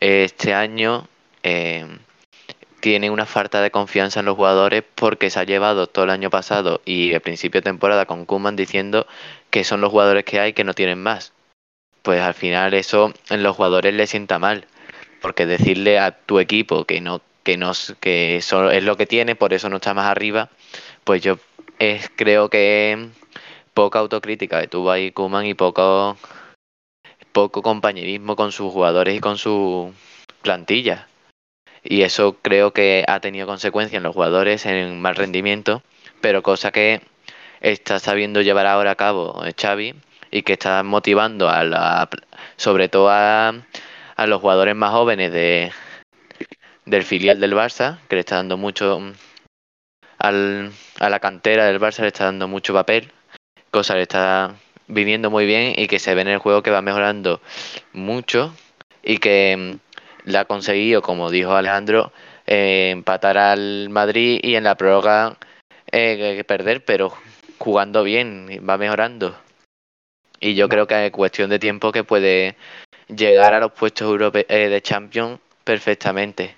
[0.00, 1.08] eh, este año
[1.42, 1.86] eh,
[2.80, 6.30] tiene una falta de confianza en los jugadores porque se ha llevado todo el año
[6.30, 9.06] pasado y el principio de temporada con Koeman diciendo
[9.50, 11.32] que son los jugadores que hay que no tienen más.
[12.02, 14.66] Pues al final eso en los jugadores les sienta mal,
[15.20, 19.36] porque decirle a tu equipo que no que no que eso es lo que tiene,
[19.36, 20.50] por eso no está más arriba,
[21.04, 21.38] pues yo
[22.16, 23.08] creo que
[23.74, 26.16] poca autocrítica que tuvo ahí Koeman y poco
[27.32, 29.92] poco compañerismo con sus jugadores y con su
[30.42, 31.06] plantilla.
[31.88, 35.82] Y eso creo que ha tenido consecuencias en los jugadores en mal rendimiento,
[36.20, 37.00] pero cosa que
[37.60, 39.94] está sabiendo llevar ahora a cabo Xavi
[40.30, 42.08] y que está motivando a la,
[42.56, 43.54] sobre todo a,
[44.26, 45.72] los jugadores más jóvenes de,
[46.84, 49.00] del filial del Barça, que le está dando mucho
[50.18, 53.12] al, a la cantera del Barça, le está dando mucho papel,
[53.70, 54.56] cosa le está
[54.88, 57.40] viniendo muy bien y que se ve en el juego que va mejorando
[57.92, 58.54] mucho
[59.02, 59.78] y que
[60.26, 62.12] le ha conseguido, como dijo Alejandro,
[62.46, 65.38] eh, empatar al Madrid y en la prórroga
[65.90, 67.12] eh, perder, pero
[67.58, 69.36] jugando bien, va mejorando.
[70.40, 72.56] Y yo creo que es cuestión de tiempo que puede
[73.08, 76.56] llegar a los puestos europe eh, de Champions perfectamente.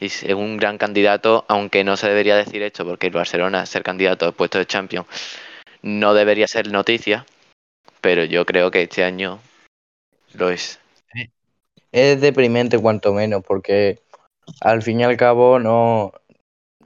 [0.00, 3.82] Y es un gran candidato, aunque no se debería decir esto, porque el Barcelona ser
[3.82, 5.06] candidato al puesto de Champions
[5.82, 7.26] no debería ser noticia,
[8.00, 9.38] pero yo creo que este año
[10.32, 10.80] lo es.
[11.94, 14.00] Es deprimente cuanto menos, porque
[14.60, 16.12] al fin y al cabo no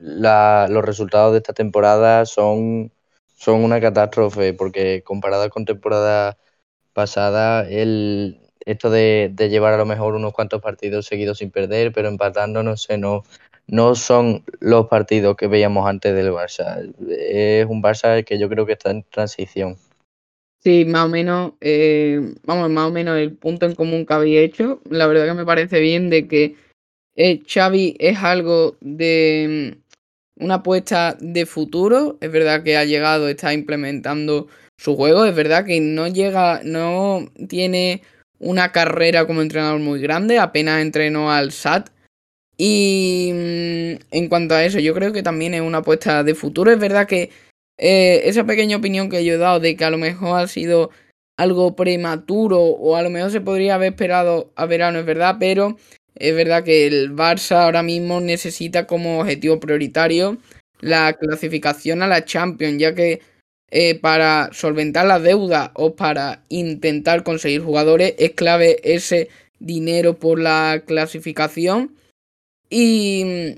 [0.00, 2.92] la- los resultados de esta temporada son,
[3.36, 6.38] son una catástrofe, porque comparadas con temporada
[6.94, 11.92] pasada, el, esto de, de llevar a lo mejor unos cuantos partidos seguidos sin perder,
[11.92, 13.24] pero empatando, no sé, no,
[13.68, 16.92] no son los partidos que veíamos antes del Barça.
[17.10, 19.78] Es un Barça que yo creo que está en transición.
[20.60, 24.38] Sí, más o menos, eh, vamos, más o menos el punto en común que habéis
[24.40, 24.80] hecho.
[24.90, 26.56] La verdad que me parece bien de que
[27.16, 29.74] eh, Xavi es algo de
[30.38, 32.18] mm, una apuesta de futuro.
[32.20, 34.48] Es verdad que ha llegado, está implementando
[34.78, 35.24] su juego.
[35.24, 38.02] Es verdad que no llega, no tiene
[38.40, 40.38] una carrera como entrenador muy grande.
[40.38, 41.90] Apenas entrenó al SAT.
[42.58, 46.72] Y mm, en cuanto a eso, yo creo que también es una apuesta de futuro.
[46.72, 47.30] Es verdad que
[47.78, 50.90] eh, esa pequeña opinión que yo he dado de que a lo mejor ha sido
[51.36, 55.76] algo prematuro o a lo mejor se podría haber esperado a verano, es verdad, pero
[56.16, 60.38] es verdad que el Barça ahora mismo necesita como objetivo prioritario
[60.80, 63.20] la clasificación a la Champions, ya que
[63.70, 70.40] eh, para solventar la deuda o para intentar conseguir jugadores es clave ese dinero por
[70.40, 71.94] la clasificación.
[72.70, 73.56] Y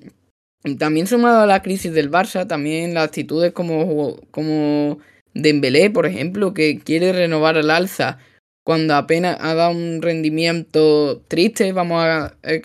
[0.78, 4.98] también sumado a la crisis del Barça, también las actitudes como, como
[5.34, 8.18] Dembélé, por ejemplo, que quiere renovar al alza.
[8.64, 12.60] Cuando apenas ha dado un rendimiento triste, vamos a eh,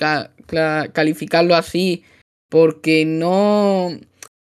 [0.94, 2.04] calificarlo así,
[2.50, 3.92] porque no,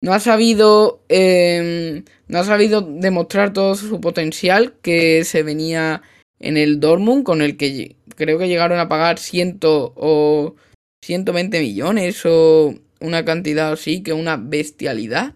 [0.01, 6.03] no ha sabido em, no ha sabido demostrar todo su potencial que se venía
[6.41, 10.55] en el Dortmund con el que creo que llegaron a pagar ciento o
[11.03, 15.35] 120 millones o una cantidad así que una bestialidad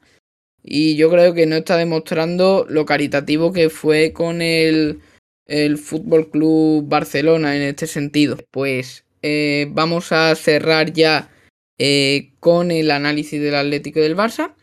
[0.63, 5.01] y yo creo que no está demostrando lo caritativo que fue con el
[5.47, 8.37] el Fútbol Club Barcelona en este sentido.
[8.51, 11.31] Pues eh, vamos a cerrar ya
[11.79, 14.55] eh, con el análisis del Atlético y del Barça.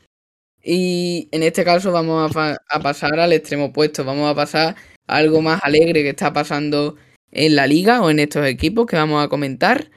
[0.63, 4.05] Y en este caso vamos a, a, pasar al extremo opuesto.
[4.05, 4.75] Vamos a pasar
[5.07, 6.95] a algo más alegre que está pasando
[7.31, 9.89] en la liga o en estos equipos que vamos a comentar.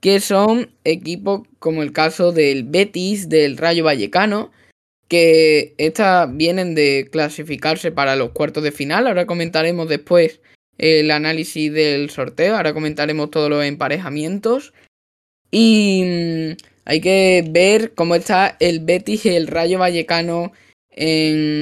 [0.00, 4.52] Que son equipos como el caso del Betis, del Rayo Vallecano,
[5.08, 9.06] que estas vienen de clasificarse para los cuartos de final.
[9.06, 10.40] Ahora comentaremos después
[10.76, 14.72] el análisis del sorteo, ahora comentaremos todos los emparejamientos.
[15.50, 16.52] Y mm,
[16.84, 20.52] hay que ver cómo está el Betis y el Rayo Vallecano
[20.90, 21.60] en,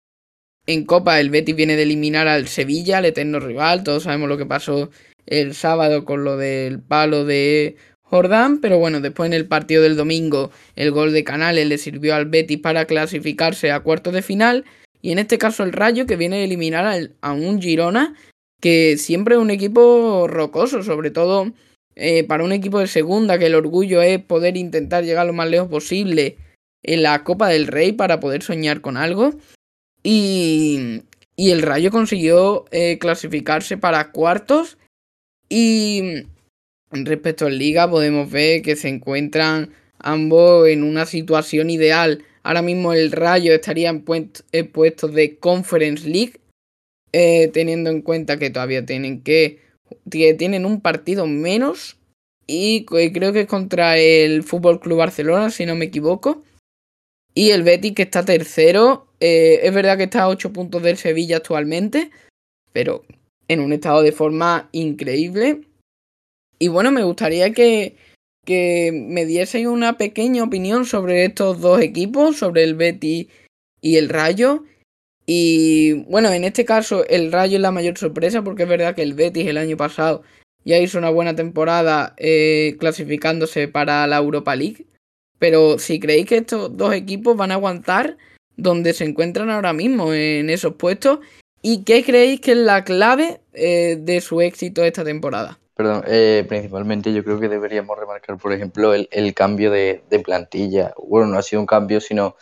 [0.67, 1.21] en Copa.
[1.21, 3.85] El Betis viene de eliminar al Sevilla, el eterno rival.
[3.85, 4.91] Todos sabemos lo que pasó
[5.27, 7.77] el sábado con lo del palo de
[8.09, 12.15] Jordán, pero bueno, después en el partido del domingo el gol de Canales le sirvió
[12.15, 14.65] al Betis para clasificarse a cuartos de final.
[15.03, 18.15] Y en este caso el Rayo que viene a eliminar a un Girona
[18.61, 21.53] que siempre es un equipo rocoso, sobre todo
[21.97, 25.49] eh, para un equipo de segunda que el orgullo es poder intentar llegar lo más
[25.49, 26.37] lejos posible
[26.83, 29.35] en la Copa del Rey para poder soñar con algo.
[30.03, 31.03] Y,
[31.35, 34.79] y el Rayo consiguió eh, clasificarse para cuartos.
[35.49, 36.27] Y
[36.91, 42.25] Respecto al Liga, podemos ver que se encuentran ambos en una situación ideal.
[42.43, 46.41] Ahora mismo el Rayo estaría en, puestos de Conference League,
[47.13, 49.61] eh, teniendo en cuenta que todavía tienen que,
[50.09, 51.97] tienen un partido menos
[52.47, 56.45] y creo que es contra el Fútbol Club Barcelona, si no me equivoco.
[57.35, 60.97] Y el Betis que está tercero, eh, es verdad que está a 8 puntos del
[60.97, 62.11] Sevilla actualmente,
[62.73, 63.05] pero
[63.49, 65.63] en un estado de forma increíble.
[66.59, 67.97] Y bueno, me gustaría que,
[68.45, 73.29] que me dieseis una pequeña opinión sobre estos dos equipos, sobre el Betty
[73.81, 74.65] y el Rayo.
[75.27, 79.03] Y bueno, en este caso el Rayo es la mayor sorpresa porque es verdad que
[79.03, 80.23] el Betis el año pasado
[80.65, 84.87] ya hizo una buena temporada eh, clasificándose para la Europa League.
[85.39, 88.17] Pero si creéis que estos dos equipos van a aguantar
[88.57, 91.19] donde se encuentran ahora mismo en esos puestos
[91.61, 95.59] y qué creéis que es la clave eh, de su éxito esta temporada.
[95.77, 100.21] Perdón, eh, principalmente yo creo que deberíamos remarcar, por ejemplo, el, el cambio de, de,
[100.21, 100.95] plantilla.
[100.97, 102.35] Bueno, no ha sido un cambio, sino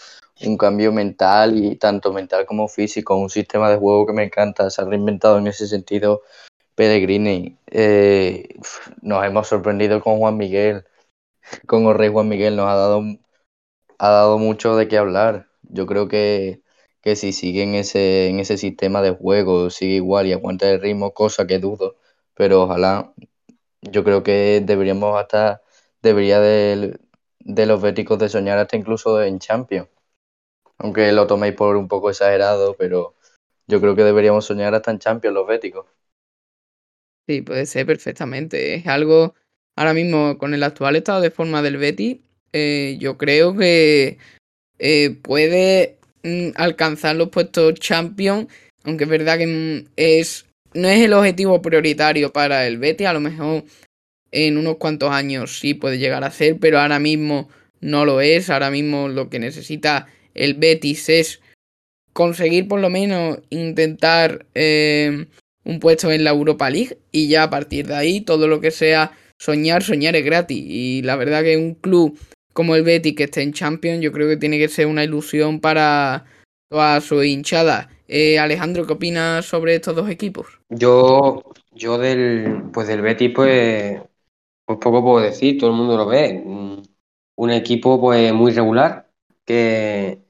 [0.47, 4.71] un cambio mental y tanto mental como físico, un sistema de juego que me encanta.
[4.71, 6.23] Se ha reinventado en ese sentido
[6.77, 7.59] Pellegrini.
[7.67, 8.49] Eh,
[9.03, 10.85] nos hemos sorprendido con Juan Miguel,
[11.67, 13.03] con el Juan Miguel, nos ha dado,
[13.99, 15.49] ha dado mucho de qué hablar.
[15.63, 16.63] Yo creo que,
[17.03, 20.81] que si sigue en ese, en ese sistema de juego, sigue igual y aguanta el
[20.81, 21.97] ritmo, cosa que dudo
[22.35, 23.13] pero ojalá,
[23.83, 25.63] yo creo que deberíamos hasta,
[26.03, 26.99] debería de,
[27.41, 29.89] de los béticos de soñar hasta incluso en Champions.
[30.79, 33.15] Aunque lo toméis por un poco exagerado, pero
[33.67, 35.87] yo creo que deberíamos soñar hasta en Champions los béticos.
[37.27, 38.75] Sí, puede ser perfectamente.
[38.75, 39.35] Es algo,
[39.77, 42.19] ahora mismo, con el actual estado de forma del Betis,
[42.53, 44.19] eh, yo creo que
[44.79, 48.49] eh, puede mm, alcanzar los puestos Champions,
[48.85, 53.13] aunque es verdad que mm, es no es el objetivo prioritario para el Betis, a
[53.13, 53.65] lo mejor
[54.31, 57.49] en unos cuantos años sí puede llegar a ser, pero ahora mismo
[57.81, 61.41] no lo es, ahora mismo lo que necesita el Betis es
[62.13, 65.27] conseguir por lo menos intentar eh,
[65.65, 68.71] un puesto en la Europa League y ya a partir de ahí todo lo que
[68.71, 70.65] sea soñar, soñar es gratis.
[70.67, 72.19] Y la verdad que un club
[72.53, 75.61] como el Betis que esté en Champions yo creo que tiene que ser una ilusión
[75.61, 76.25] para
[76.69, 80.61] toda su hinchada eh, Alejandro, ¿qué opinas sobre estos dos equipos?
[80.69, 81.43] Yo,
[81.73, 84.01] yo del, pues del Betis, pues,
[84.65, 86.43] pues poco puedo decir, todo el mundo lo ve.
[86.45, 86.83] Mm,
[87.37, 89.11] un equipo pues muy regular,
[89.45, 90.23] que,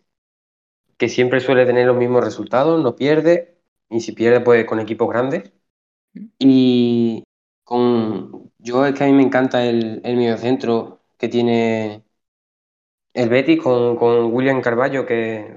[0.99, 3.59] que siempre suele tener los mismos resultados, no pierde,
[3.91, 5.53] y si pierde pues con equipos grandes.
[6.39, 7.25] Y
[7.65, 12.05] con yo es que a mí me encanta el, el mediocentro que tiene
[13.15, 15.57] el Betis con, con William Carballo, que,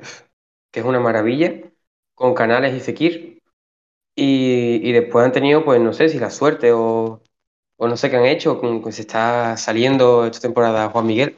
[0.71, 1.53] que es una maravilla,
[2.17, 3.43] con Canales y Fekir.
[4.15, 7.21] Y, y después han tenido, pues no sé si la suerte o,
[7.77, 11.37] o no sé qué han hecho, con que se está saliendo esta temporada Juan Miguel.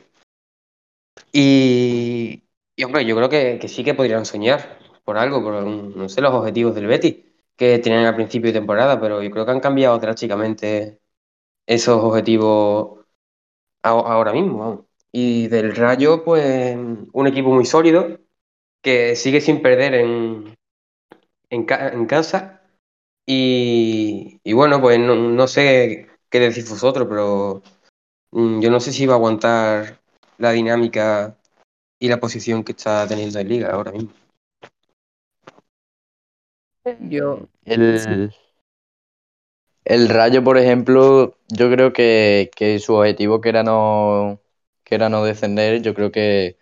[1.32, 2.44] Y,
[2.76, 6.22] y hombre, yo creo que, que sí que podrían soñar por algo, por no sé,
[6.22, 7.18] los objetivos del Betis
[7.58, 11.02] que tenían al principio de temporada, pero yo creo que han cambiado drásticamente
[11.68, 13.06] esos objetivos
[13.84, 14.88] ahora mismo.
[15.12, 18.20] Y del Rayo, pues un equipo muy sólido
[18.82, 20.56] que sigue sin perder en,
[21.50, 22.62] en, ca- en casa.
[23.26, 27.62] Y, y bueno, pues no, no sé qué decís vosotros, pero
[28.32, 30.02] mm, yo no sé si va a aguantar
[30.38, 31.38] la dinámica
[32.00, 34.12] y la posición que está teniendo en Liga ahora mismo.
[37.10, 38.32] Yo, El,
[39.86, 44.42] el Rayo, por ejemplo, yo creo que, que su objetivo que era no,
[44.84, 46.58] que era no descender, yo creo que,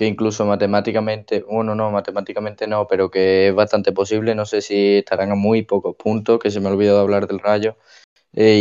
[0.00, 4.34] que incluso matemáticamente, bueno, no, matemáticamente no, pero que es bastante posible.
[4.34, 7.38] No sé si estarán a muy pocos puntos, que se me ha olvidado hablar del
[7.38, 7.76] Rayo.
[8.32, 8.56] Eh,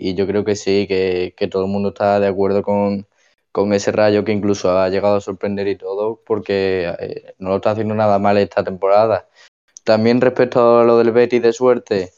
[0.00, 3.06] y, yo creo que sí, que, que todo el mundo está de acuerdo con,
[3.52, 7.56] con ese Rayo que incluso ha llegado a sorprender y todo, porque eh, no lo
[7.56, 9.28] está haciendo nada mal esta temporada.
[9.84, 12.12] También respecto a lo del Betis de suerte,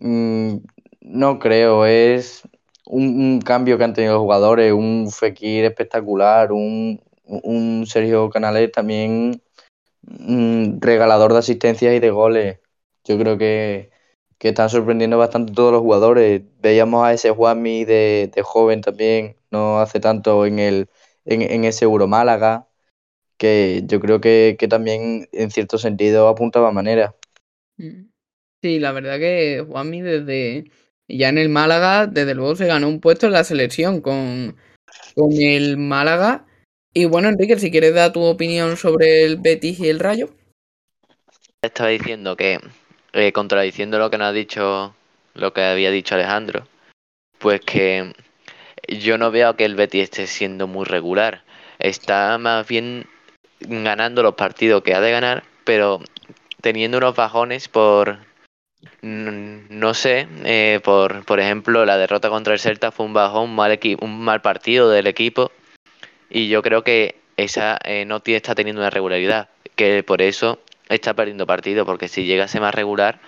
[0.00, 0.56] mm,
[1.00, 2.42] no creo, es
[2.84, 8.72] un, un cambio que han tenido los jugadores, un Fekir espectacular, un, un Sergio Canales
[8.72, 9.42] también
[10.02, 12.58] mm, regalador de asistencias y de goles.
[13.04, 13.90] Yo creo que,
[14.38, 16.42] que están sorprendiendo bastante todos los jugadores.
[16.60, 20.88] Veíamos a ese Juanmi de, de joven también, no hace tanto en el
[21.24, 22.68] en, en ese Euro Málaga,
[23.36, 27.14] que yo creo que, que también en cierto sentido apuntaba manera.
[27.76, 28.08] Mm.
[28.60, 30.64] Sí, la verdad que Juanmi desde
[31.06, 34.56] ya en el Málaga, desde luego se ganó un puesto en la selección con,
[35.14, 36.47] con el Málaga.
[36.94, 40.30] Y bueno, Enrique, si quieres dar tu opinión sobre el Betis y el Rayo.
[41.62, 42.60] Estaba diciendo que,
[43.12, 44.94] eh, contradiciendo lo que nos ha dicho,
[45.34, 46.66] lo que había dicho Alejandro,
[47.38, 48.12] pues que
[48.88, 51.42] yo no veo que el Betis esté siendo muy regular.
[51.78, 53.06] Está más bien
[53.60, 56.00] ganando los partidos que ha de ganar, pero
[56.60, 58.18] teniendo unos bajones por,
[59.02, 63.56] no sé, eh, por, por ejemplo, la derrota contra el Celta fue un bajón, un
[63.56, 65.52] mal, equi- un mal partido del equipo,
[66.30, 70.60] y yo creo que esa eh, no tiene, está teniendo una regularidad, que por eso
[70.88, 73.20] está perdiendo partidos, porque si llegase más regular,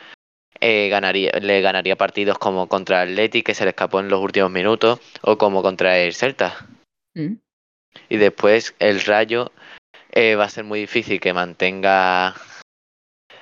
[0.60, 4.20] eh, ganaría, le ganaría partidos como contra el Atleti, que se le escapó en los
[4.20, 6.66] últimos minutos, o como contra el Celta.
[7.14, 7.34] Mm.
[8.08, 9.52] Y después el Rayo
[10.12, 12.34] eh, va a ser muy difícil que mantenga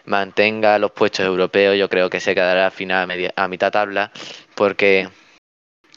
[0.05, 1.77] mantenga los puestos europeos.
[1.77, 4.11] Yo creo que se quedará al final a, media- a mitad tabla,
[4.55, 5.09] porque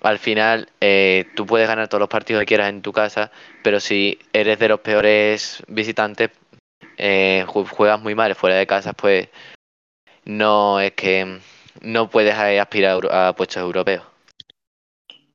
[0.02, 3.32] al final eh, tú puedes ganar todos los partidos que quieras en tu casa,
[3.64, 6.32] pero si eres de los peores visitantes,
[6.98, 9.30] eh, ju- juegas muy mal fuera de casa, pues
[10.26, 11.40] no es que
[11.82, 14.04] no puedes eh, aspirar a puestos europeos.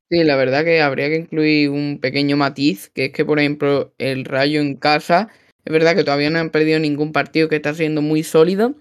[0.09, 3.93] Sí, la verdad que habría que incluir un pequeño matiz, que es que, por ejemplo,
[3.97, 5.27] el Rayo en casa,
[5.65, 8.75] es verdad que todavía no han perdido ningún partido, que está siendo muy sólido,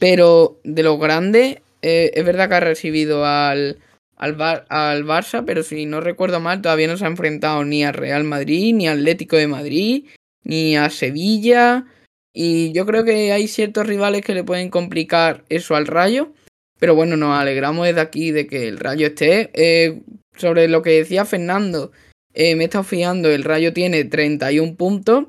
[0.00, 3.78] pero de los grandes, es verdad que ha recibido al,
[4.22, 7.84] al, Bar- al Barça, pero si no recuerdo mal, todavía no se ha enfrentado ni
[7.84, 10.04] al Real Madrid, ni al Atlético de Madrid,
[10.44, 11.86] ni a Sevilla,
[12.32, 16.32] y yo creo que hay ciertos rivales que le pueden complicar eso al Rayo,
[16.78, 19.50] pero bueno, nos alegramos desde aquí de que el Rayo esté.
[19.54, 20.02] Eh,
[20.36, 21.92] sobre lo que decía Fernando,
[22.32, 25.26] eh, me he estado fiando, el Rayo tiene 31 puntos.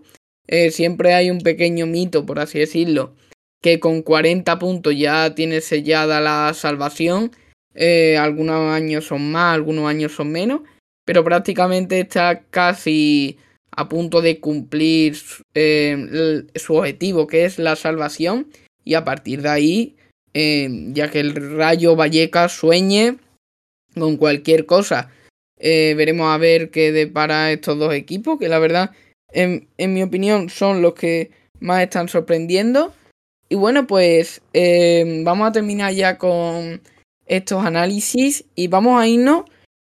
[0.48, 3.16] Eh, siempre hay un pequeño mito, por así decirlo,
[3.62, 7.32] que con 40 puntos ya tiene sellada la salvación.
[7.76, 10.62] Eh, algunos años son más, algunos años son menos,
[11.06, 13.38] pero prácticamente está casi
[13.72, 15.18] a punto de cumplir
[15.56, 18.48] eh, su objetivo, que es la salvación.
[18.86, 19.96] Y a partir de ahí,
[20.34, 23.18] eh, ya que el Rayo Vallecas sueñe
[23.96, 25.12] con cualquier cosa.
[25.58, 28.92] Veremos a ver qué depara estos dos equipos, que la verdad,
[29.32, 32.94] en, en mi opinión, son los que más están sorprendiendo.
[33.48, 34.42] Y bueno, pues
[35.24, 36.82] vamos a terminar ya con
[37.26, 39.46] estos análisis y vamos a irnos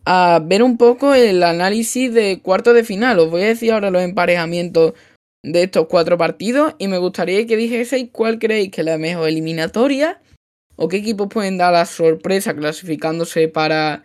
[0.05, 3.19] a ver un poco el análisis de cuartos de final.
[3.19, 4.95] Os voy a decir ahora los emparejamientos
[5.43, 9.29] de estos cuatro partidos y me gustaría que dijeseis cuál creéis que es la mejor
[9.29, 10.21] eliminatoria
[10.77, 14.05] o qué equipos pueden dar la sorpresa clasificándose para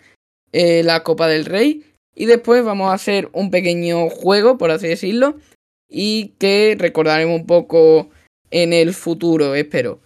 [0.51, 1.85] eh, la Copa del Rey.
[2.15, 5.37] Y después vamos a hacer un pequeño juego, por así decirlo,
[5.89, 8.09] y que recordaremos un poco
[8.51, 9.99] en el futuro, espero.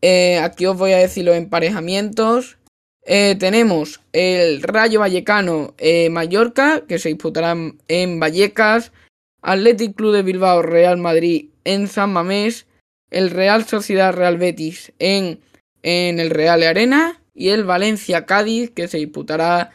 [0.00, 2.58] Eh, aquí os voy a decir los emparejamientos.
[3.04, 7.56] Eh, tenemos el Rayo Vallecano eh, Mallorca, que se disputará
[7.88, 8.92] en Vallecas.
[9.40, 12.66] Athletic Club de Bilbao Real Madrid en San Mamés.
[13.10, 15.40] El Real Sociedad Real Betis en,
[15.82, 17.22] en el Real Arena.
[17.34, 19.70] Y el Valencia Cádiz, que se disputará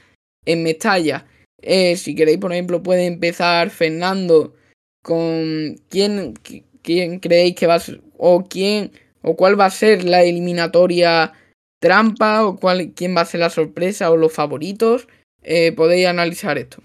[0.45, 1.25] en Mestalla.
[1.61, 4.53] si queréis, por ejemplo, puede empezar Fernando
[5.01, 6.33] con quién,
[6.81, 8.91] quién creéis que va a ser, o quién
[9.23, 11.33] o cuál va a ser la eliminatoria
[11.79, 15.07] trampa o cuál, quién va a ser la sorpresa o los favoritos.
[15.41, 16.81] Eh, podéis analizar esto.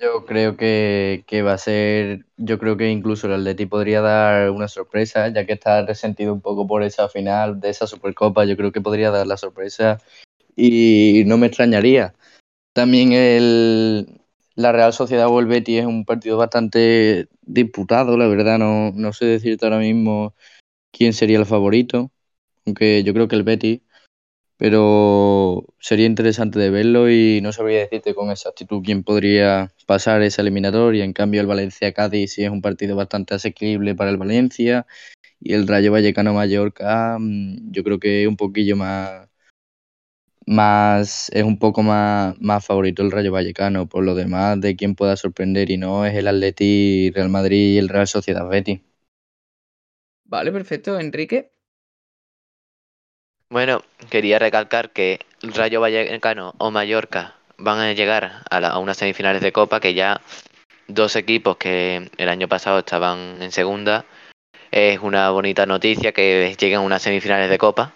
[0.00, 4.68] Yo creo que, va a ser, yo creo que incluso el Atleti podría dar una
[4.68, 8.72] sorpresa, ya que está resentido un poco por esa final de esa Supercopa, yo creo
[8.72, 9.98] que podría dar la sorpresa
[10.54, 12.14] y no me extrañaría.
[12.74, 14.20] También el,
[14.54, 19.14] la Real Sociedad o el Betis es un partido bastante disputado, la verdad, no, no
[19.14, 20.34] sé decirte ahora mismo
[20.96, 22.10] quién sería el favorito,
[22.66, 23.80] aunque yo creo que el Betis,
[24.58, 30.42] pero sería interesante de verlo y no sabría decirte con exactitud quién podría pasar esa
[30.42, 31.04] eliminatoria.
[31.04, 34.86] En cambio, el Valencia-Cádiz sí es un partido bastante asequible para el Valencia
[35.40, 39.28] y el Rayo Vallecano-Mallorca mm, yo creo que es un poquillo más
[40.46, 43.88] más es un poco más, más favorito el Rayo Vallecano.
[43.88, 47.78] Por lo demás, de quién pueda sorprender y no es el Atleti, Real Madrid y
[47.78, 48.80] el Real Sociedad Betis.
[50.28, 50.98] Vale, perfecto.
[50.98, 51.52] Enrique.
[53.48, 59.40] Bueno, quería recalcar que Rayo Vallecano o Mallorca van a llegar a, a unas semifinales
[59.40, 60.20] de Copa que ya
[60.88, 64.04] dos equipos que el año pasado estaban en segunda.
[64.72, 67.92] Es una bonita noticia que lleguen a unas semifinales de Copa.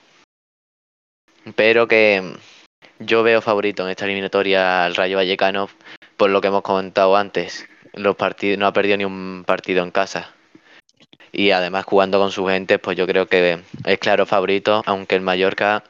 [1.57, 2.37] Pero que
[3.01, 5.69] yo veo favorito en esta eliminatoria al Rayo Vallecano
[6.17, 7.69] por lo que hemos comentado antes.
[7.93, 10.33] Los partidos no ha perdido ni un partido en casa
[11.33, 15.21] y además jugando con su gente, pues yo creo que es claro favorito, aunque el
[15.21, 15.85] Mallorca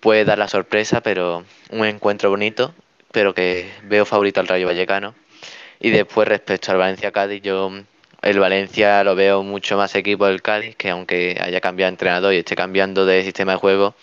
[0.00, 2.74] puede dar la sorpresa, pero un encuentro bonito,
[3.12, 5.14] pero que veo favorito al Rayo Vallecano.
[5.80, 7.70] Y después respecto al Valencia-Cádiz, yo
[8.22, 12.34] el Valencia lo veo mucho más equipo del Cádiz, que aunque haya cambiado de entrenador
[12.34, 13.94] y esté cambiando de sistema de juego,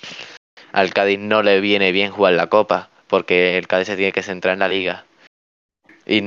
[0.72, 4.24] al Cádiz no le viene bien jugar la Copa, porque el Cádiz se tiene que
[4.24, 5.05] centrar en la Liga.
[6.05, 6.22] Y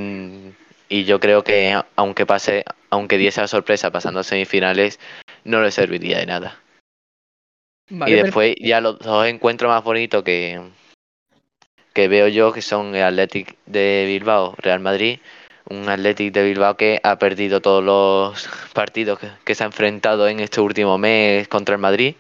[0.89, 2.65] y yo creo que aunque pase,
[2.95, 4.99] aunque diese la sorpresa pasando a semifinales,
[5.45, 6.61] no le serviría de nada.
[7.89, 10.61] y después ya los dos encuentros más bonitos que,
[11.93, 15.19] que veo yo que son el Athletic de Bilbao, Real Madrid,
[15.69, 20.29] un Athletic de Bilbao que ha perdido todos los partidos que, que, se ha enfrentado
[20.29, 22.15] en este último mes contra el Madrid.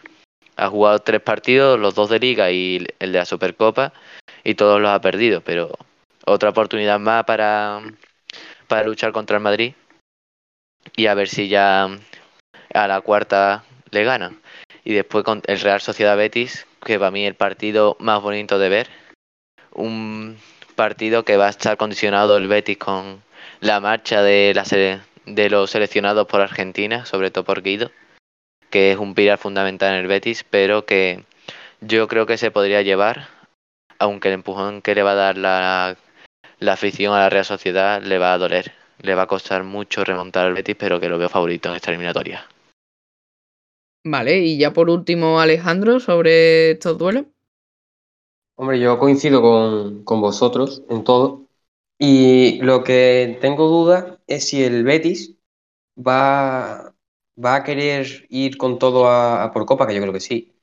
[0.57, 3.93] Ha jugado tres partidos, los dos de liga y el de la Supercopa,
[4.45, 5.73] y todos los ha perdido, pero
[6.27, 7.81] otra oportunidad más para,
[8.69, 9.75] para luchar contra el Madrid
[10.97, 11.89] y a ver si ya
[12.73, 14.33] a la cuarta le gana.
[14.85, 18.69] Y después con el Real Sociedad Betis, que para mí el partido más bonito de
[18.69, 18.89] ver.
[19.73, 20.39] Un
[20.77, 23.23] partido que va a estar condicionado el Betis con
[23.61, 24.65] la marcha de, la
[25.25, 27.91] de los seleccionados por Argentina, sobre todo por Guido,
[28.71, 31.25] que es un pilar fundamental en el Betis, pero que
[31.81, 33.29] yo creo que se podría llevar,
[33.99, 35.97] aunque el empujón que le va a dar la
[36.65, 38.73] la afición a la Real Sociedad le va a doler.
[39.01, 41.91] Le va a costar mucho remontar al Betis, pero que lo veo favorito en esta
[41.91, 42.47] eliminatoria.
[44.05, 47.25] Vale, y ya por último, Alejandro, sobre estos duelos.
[48.57, 51.47] Hombre, yo coincido con, vosotros en todo.
[51.99, 55.37] Y lo que tengo duda es si el Betis
[55.97, 56.95] va,
[57.43, 60.55] va a querer ir con todo a, por Copa, que yo creo que sí.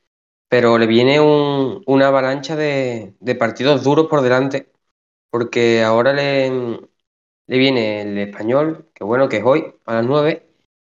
[0.49, 4.71] Pero le viene una avalancha de, de partidos duros por delante
[5.31, 6.47] porque ahora le,
[7.51, 10.47] le viene el español, que bueno, que es hoy, a las 9,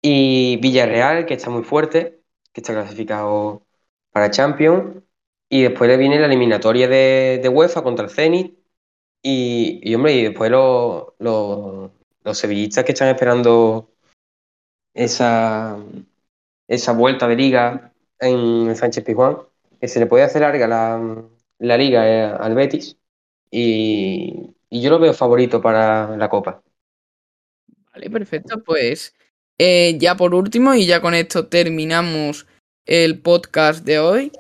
[0.01, 3.65] y Villarreal, que está muy fuerte, que está clasificado
[4.11, 5.01] para Champions,
[5.49, 8.59] y después le viene la eliminatoria de, de UEFA contra el Zenit,
[9.23, 11.91] y, hombre, y después los, los,
[12.37, 13.89] sevillistas que están esperando
[14.93, 15.77] esa,
[16.67, 19.37] esa vuelta de liga en el Sánchez Pizjuán,
[19.79, 21.23] que se le puede hacer larga la,
[21.59, 22.97] la liga eh, al Betis,
[23.51, 26.61] y, yo lo veo favorito para la Copa.
[27.93, 28.63] Vale, perfecto.
[28.63, 29.13] Pues
[29.57, 32.47] eh, ya por último, y ya con esto terminamos
[32.85, 34.31] el podcast de hoy.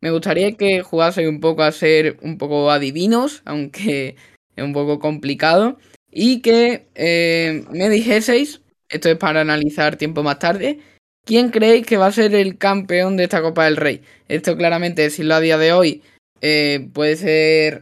[0.00, 4.16] Me gustaría que jugaseis un poco a ser un poco adivinos, aunque
[4.56, 5.78] es un poco complicado.
[6.10, 10.80] Y que eh, me dijeseis, esto es para analizar tiempo más tarde,
[11.24, 14.02] ¿quién creéis que va a ser el campeón de esta Copa del Rey?
[14.28, 16.02] Esto claramente, decirlo a día de hoy,
[16.40, 17.80] eh, puede ser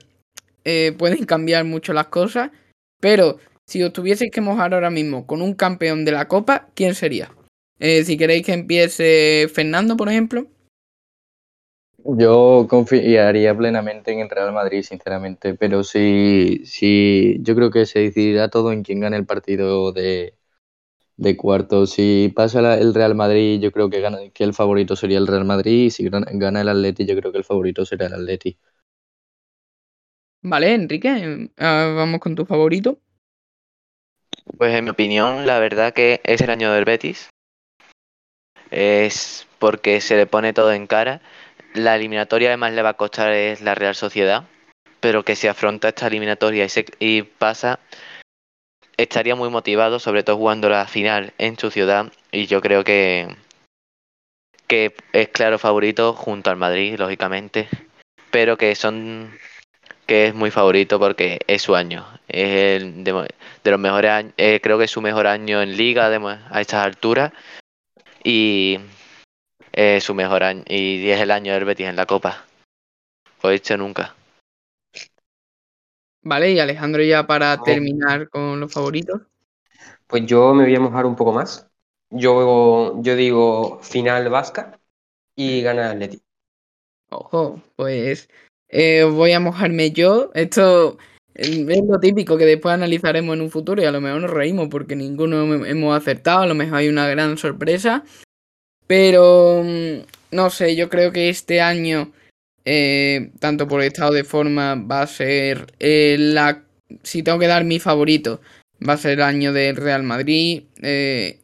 [0.64, 2.50] eh, pueden cambiar mucho las cosas,
[3.00, 6.94] pero si os tuvieseis que mojar ahora mismo con un campeón de la Copa, ¿quién
[6.94, 7.30] sería?
[7.78, 10.46] Eh, si queréis que empiece Fernando, por ejemplo.
[12.06, 16.62] Yo confiaría plenamente en el Real Madrid, sinceramente, pero sí,
[17.40, 20.34] yo creo que se decidirá todo en quién gane el partido de,
[21.16, 21.86] de cuarto.
[21.86, 25.86] Si pasa el Real Madrid, yo creo que, que el favorito sería el Real Madrid,
[25.86, 28.58] y si gana, gana el Atleti, yo creo que el favorito será el Atleti.
[30.44, 32.98] Vale, Enrique, ah, vamos con tu favorito.
[34.58, 37.30] Pues en mi opinión, la verdad que es el año del Betis.
[38.70, 41.20] Es porque se le pone todo en cara.
[41.72, 44.44] La eliminatoria además le va a costar es la Real Sociedad,
[45.00, 47.80] pero que si afronta esta eliminatoria y, se- y pasa,
[48.96, 52.12] estaría muy motivado, sobre todo jugando la final en su ciudad.
[52.32, 53.34] Y yo creo que,
[54.66, 57.68] que es claro favorito junto al Madrid, lógicamente,
[58.30, 59.32] pero que son
[60.06, 62.06] que es muy favorito porque es su año.
[62.28, 63.34] Es el de,
[63.64, 66.84] los mejores años, creo que es su mejor año en liga de mo- a estas
[66.84, 67.32] alturas
[68.22, 68.78] y
[69.72, 72.44] es su mejor año y es el año del Betis en la Copa.
[73.42, 74.14] Lo he dicho nunca.
[76.22, 79.20] Vale, y Alejandro ya para terminar con los favoritos.
[80.06, 81.68] Pues yo me voy a mojar un poco más.
[82.08, 84.78] Yo, yo digo final vasca
[85.36, 86.22] y gana Atleti.
[87.10, 88.28] Ojo, pues
[88.74, 90.32] eh, voy a mojarme yo.
[90.34, 90.98] Esto
[91.36, 94.30] eh, es lo típico que después analizaremos en un futuro y a lo mejor nos
[94.32, 98.02] reímos porque ninguno hem- hemos acertado, a lo mejor hay una gran sorpresa.
[98.86, 102.12] Pero mm, no sé, yo creo que este año,
[102.64, 106.62] eh, tanto por estado de forma, va a ser la...
[107.02, 108.40] Si tengo que dar mi favorito,
[108.86, 110.64] va a ser el año del Real Madrid.
[110.82, 111.38] Eh,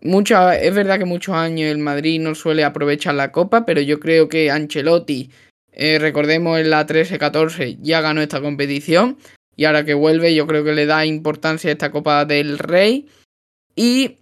[0.00, 4.28] es verdad que muchos años el Madrid no suele aprovechar la copa, pero yo creo
[4.28, 5.30] que Ancelotti,
[5.72, 9.18] eh, recordemos en la 13-14, ya ganó esta competición.
[9.56, 13.08] Y ahora que vuelve, yo creo que le da importancia a esta Copa del Rey.
[13.74, 14.18] Y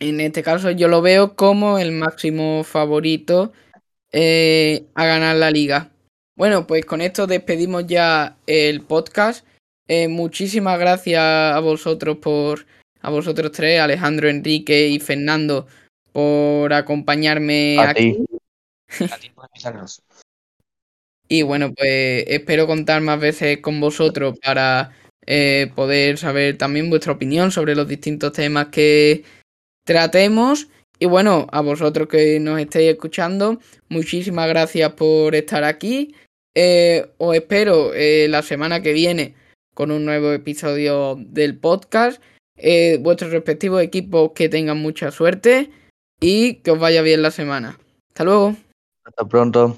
[0.00, 3.52] en este caso yo lo veo como el máximo favorito
[4.12, 5.90] eh, a ganar la liga.
[6.36, 9.46] Bueno, pues con esto despedimos ya el podcast.
[9.86, 12.66] Eh, muchísimas gracias a vosotros por,
[13.00, 15.66] a vosotros tres, Alejandro, Enrique y Fernando,
[16.12, 18.24] por acompañarme A aquí.
[18.88, 19.04] ti.
[19.12, 20.02] A ti por avisarnos.
[21.28, 24.92] Y bueno, pues espero contar más veces con vosotros para
[25.26, 29.24] eh, poder saber también vuestra opinión sobre los distintos temas que
[29.84, 30.68] tratemos.
[30.98, 33.58] Y bueno, a vosotros que nos estéis escuchando,
[33.88, 36.14] muchísimas gracias por estar aquí.
[36.54, 39.34] Eh, os espero eh, la semana que viene
[39.74, 42.22] con un nuevo episodio del podcast.
[42.56, 45.70] Eh, vuestros respectivos equipos que tengan mucha suerte
[46.20, 47.78] y que os vaya bien la semana.
[48.10, 48.56] Hasta luego.
[49.04, 49.76] Hasta pronto.